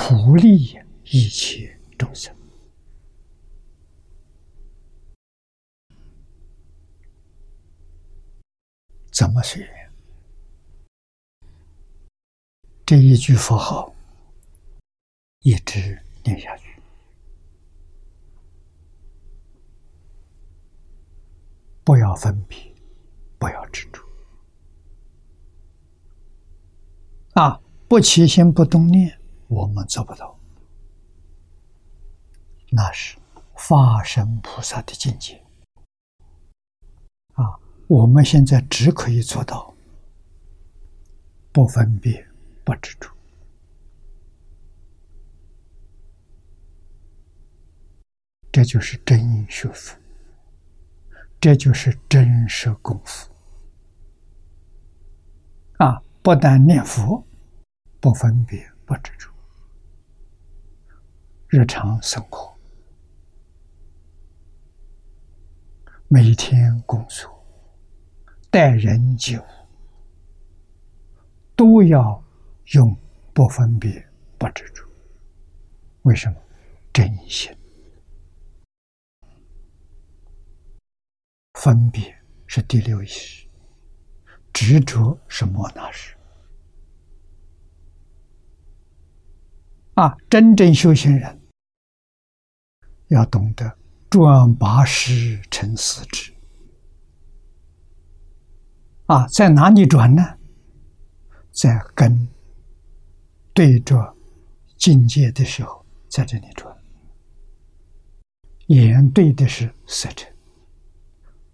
[0.00, 2.34] 普利一切众生，
[9.10, 9.92] 怎么随缘？
[12.86, 13.94] 这一句佛号
[15.40, 16.80] 一直念下去，
[21.84, 22.56] 不要分别，
[23.38, 24.00] 不要执着
[27.34, 27.60] 啊！
[27.88, 29.17] 不起心，不动念。
[29.48, 30.38] 我们做不到，
[32.70, 33.18] 那是
[33.56, 35.42] 法身菩萨的境界
[37.32, 37.58] 啊！
[37.86, 39.74] 我们现在只可以做到
[41.50, 42.28] 不分别、
[42.62, 43.10] 不执着，
[48.52, 49.98] 这就是真学佛，
[51.40, 53.32] 这就是真实功夫
[55.78, 56.02] 啊！
[56.22, 57.24] 不但念佛，
[57.98, 59.32] 不分别、不执着。
[61.50, 62.54] 日常生活，
[66.06, 67.42] 每天工作，
[68.50, 69.44] 待人接物，
[71.56, 72.22] 都要
[72.74, 72.94] 用
[73.32, 74.06] 不分别、
[74.36, 74.84] 不执着。
[76.02, 76.36] 为什么？
[76.92, 77.50] 真心
[81.54, 82.14] 分别
[82.46, 83.46] 是第六意识，
[84.52, 86.14] 执着是莫那识。
[89.94, 91.37] 啊，真正修行人
[93.08, 93.76] 要懂得
[94.08, 96.32] 转八识成四智。
[99.06, 100.22] 啊，在哪里转呢？
[101.50, 102.28] 在跟
[103.52, 104.16] 对着
[104.76, 106.76] 境界的时候，在这里转。
[108.66, 110.30] 眼对的是色尘，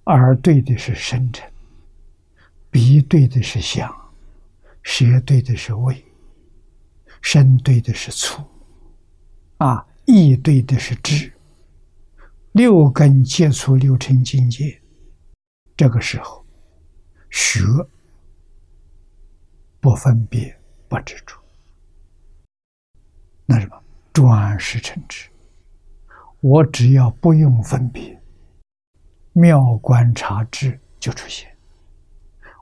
[0.06, 1.48] 耳对的是声尘，
[2.70, 3.88] 鼻对的是香，
[4.82, 6.04] 舌对的是味。
[7.22, 8.42] 身对的是粗，
[9.56, 11.32] 啊，意对的是智，
[12.54, 14.80] 六根接触六尘境界，
[15.76, 16.46] 这个时候，
[17.28, 17.60] 学
[19.80, 20.56] 不分别
[20.86, 21.36] 不执着，
[23.44, 23.82] 那什么？
[24.12, 25.28] 转识成智，
[26.38, 28.22] 我只要不用分别，
[29.32, 31.48] 妙观察智就出现；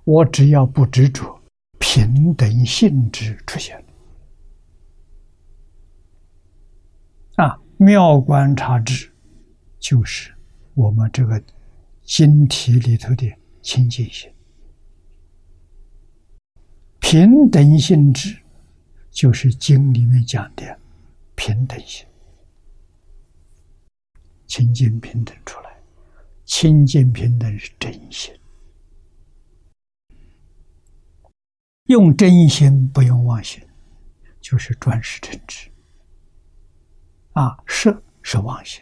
[0.05, 1.39] 我只要不执着，
[1.79, 3.85] 平等性质出现。
[7.37, 9.12] 啊，妙观察智，
[9.83, 10.33] 就是
[10.75, 11.43] 我们这个
[12.05, 13.31] 经体里头的
[13.63, 14.31] 清净心；
[17.01, 18.39] 平等性质，
[19.11, 20.79] 就是经里面讲的
[21.35, 22.07] 平等性。
[24.47, 25.77] 清净平等出来，
[26.45, 28.33] 清净平等是真心，
[31.87, 33.61] 用真心不用妄心，
[34.41, 35.69] 就是专识真知。
[37.33, 38.81] 啊，色是妄心，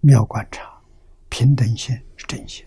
[0.00, 0.80] 妙观察，
[1.28, 2.64] 平等心是真心，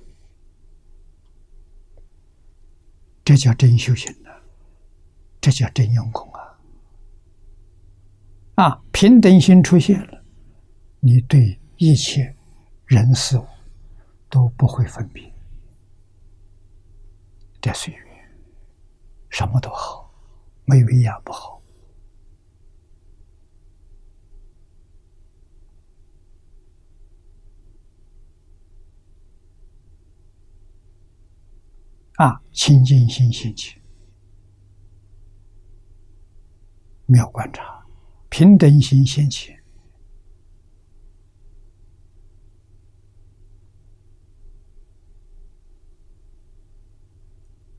[3.24, 4.30] 这叫真修行呢，
[5.40, 6.60] 这叫真用功啊！
[8.56, 10.24] 啊，平等心出现了，
[11.00, 12.36] 你对一切
[12.86, 13.46] 人事物
[14.30, 15.34] 都不会分别，
[17.62, 18.30] 这岁月，
[19.30, 20.14] 什么都好，
[20.66, 21.61] 没有一样不好。
[32.22, 33.82] 啊，清净心兴起，
[37.08, 37.84] 妙观察，
[38.30, 39.58] 平等心兴起，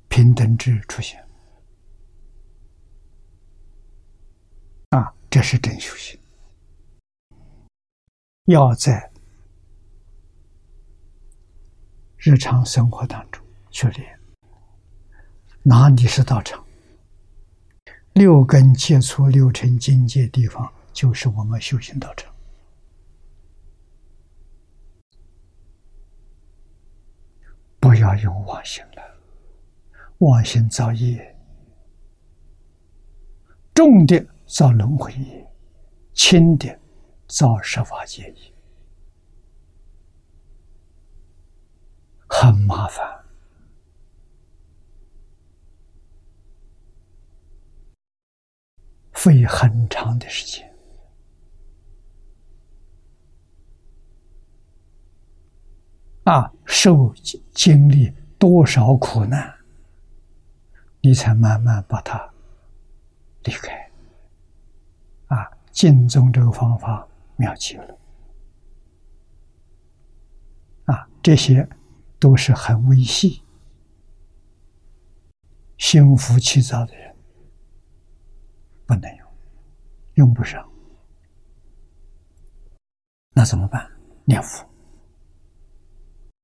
[0.09, 1.24] 平等智出现。
[4.89, 6.19] 啊，这是真修行。
[8.47, 9.09] 要在
[12.16, 13.40] 日常生活当中
[13.70, 14.22] 去练。
[15.64, 16.64] 哪里是道场？
[18.14, 22.34] 六根接触六尘境界地方，就是我们修行道场。
[27.78, 29.02] 不要用妄心了，
[30.18, 31.36] 妄心造业，
[33.72, 35.48] 重的造轮回业，
[36.12, 36.76] 轻的
[37.28, 38.52] 造十法界业，
[42.28, 43.22] 很麻烦。
[49.23, 50.69] 费很长的时间
[56.24, 57.15] 啊，受
[57.55, 59.55] 经历多少苦难，
[61.01, 62.28] 你才慢慢把它
[63.44, 63.89] 离开
[65.28, 65.49] 啊！
[65.70, 67.97] 净宗这个方法妙极了
[70.86, 71.09] 啊！
[71.23, 71.69] 这些
[72.19, 73.40] 都是很微细、
[75.78, 77.11] 心浮气躁的人。
[78.93, 79.27] 不能用，
[80.16, 80.70] 用不上，
[83.31, 83.90] 那怎么办？
[84.27, 84.69] 念佛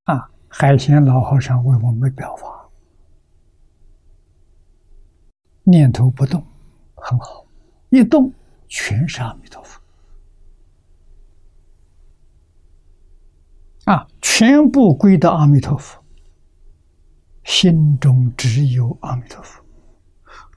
[0.05, 0.31] 啊！
[0.49, 2.67] 海鲜老和尚为我们表法，
[5.63, 6.43] 念头不动，
[6.95, 7.45] 很好；
[7.91, 8.33] 一动，
[8.67, 9.79] 全是阿弥陀佛
[13.85, 14.09] 啊！
[14.23, 16.03] 全部归到阿弥陀佛，
[17.45, 19.63] 心中只有阿弥陀佛，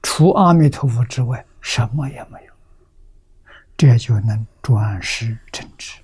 [0.02, 1.44] 除阿弥陀佛之外。
[1.62, 2.52] 什么也没有，
[3.76, 6.02] 这就能转世成智。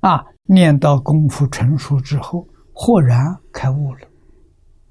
[0.00, 4.06] 啊，念到功夫成熟之后，豁然开悟了，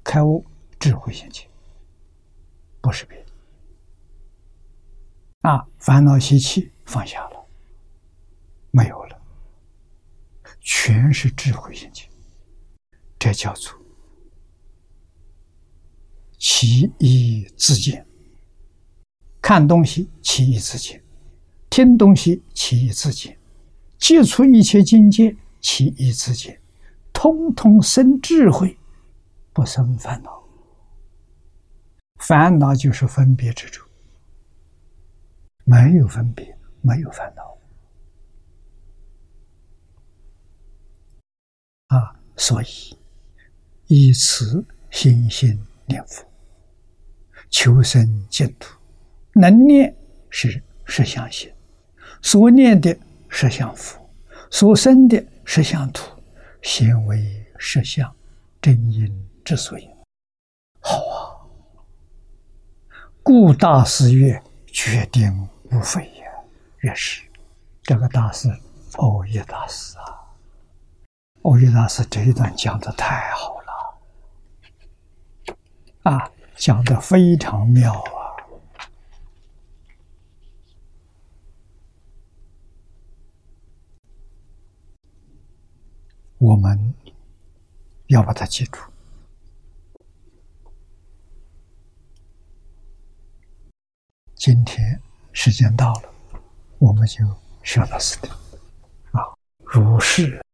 [0.02, 0.44] 开悟
[0.80, 1.48] 智慧现前，
[2.80, 3.32] 不是别的。
[5.48, 7.46] 啊，烦恼习气放下了，
[8.72, 9.22] 没有了，
[10.60, 12.10] 全是智慧现前，
[13.18, 13.72] 这叫做
[16.38, 18.03] 其意自见。
[19.46, 21.04] 看东西起意自见，
[21.68, 23.38] 听东西起意自见，
[23.98, 26.58] 接触一切境界起意自见，
[27.12, 28.78] 通通生智慧，
[29.52, 30.42] 不生烦恼。
[32.20, 33.86] 烦恼就是分别之处，
[35.64, 37.58] 没有分别，没有烦恼。
[41.88, 42.66] 啊，所以
[43.88, 46.24] 以此心心念佛，
[47.50, 48.74] 求生净土。
[49.34, 49.94] 能念
[50.30, 51.52] 是实相心，
[52.22, 52.96] 所念的
[53.28, 54.00] 实相佛，
[54.48, 56.08] 所生的实相土，
[56.62, 58.14] 行为实相
[58.62, 59.88] 真因之所以。
[60.80, 61.34] 好啊！
[63.22, 66.24] 故大师曰：“决定无非也。”
[66.80, 67.22] 越是
[67.82, 68.48] 这个大师，
[68.96, 70.04] 欧耶大师啊，
[71.42, 75.54] 欧耶大师这一段讲的太好了，
[76.02, 78.22] 啊，讲的非常妙啊。
[86.44, 86.92] 我们
[88.08, 88.78] 要把它记住。
[94.34, 95.00] 今天
[95.32, 96.14] 时间到了，
[96.76, 97.24] 我们就
[97.62, 98.28] 学到此地。
[99.12, 99.24] 啊，
[99.60, 100.44] 如是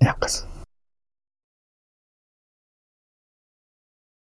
[0.00, 0.44] 两个字。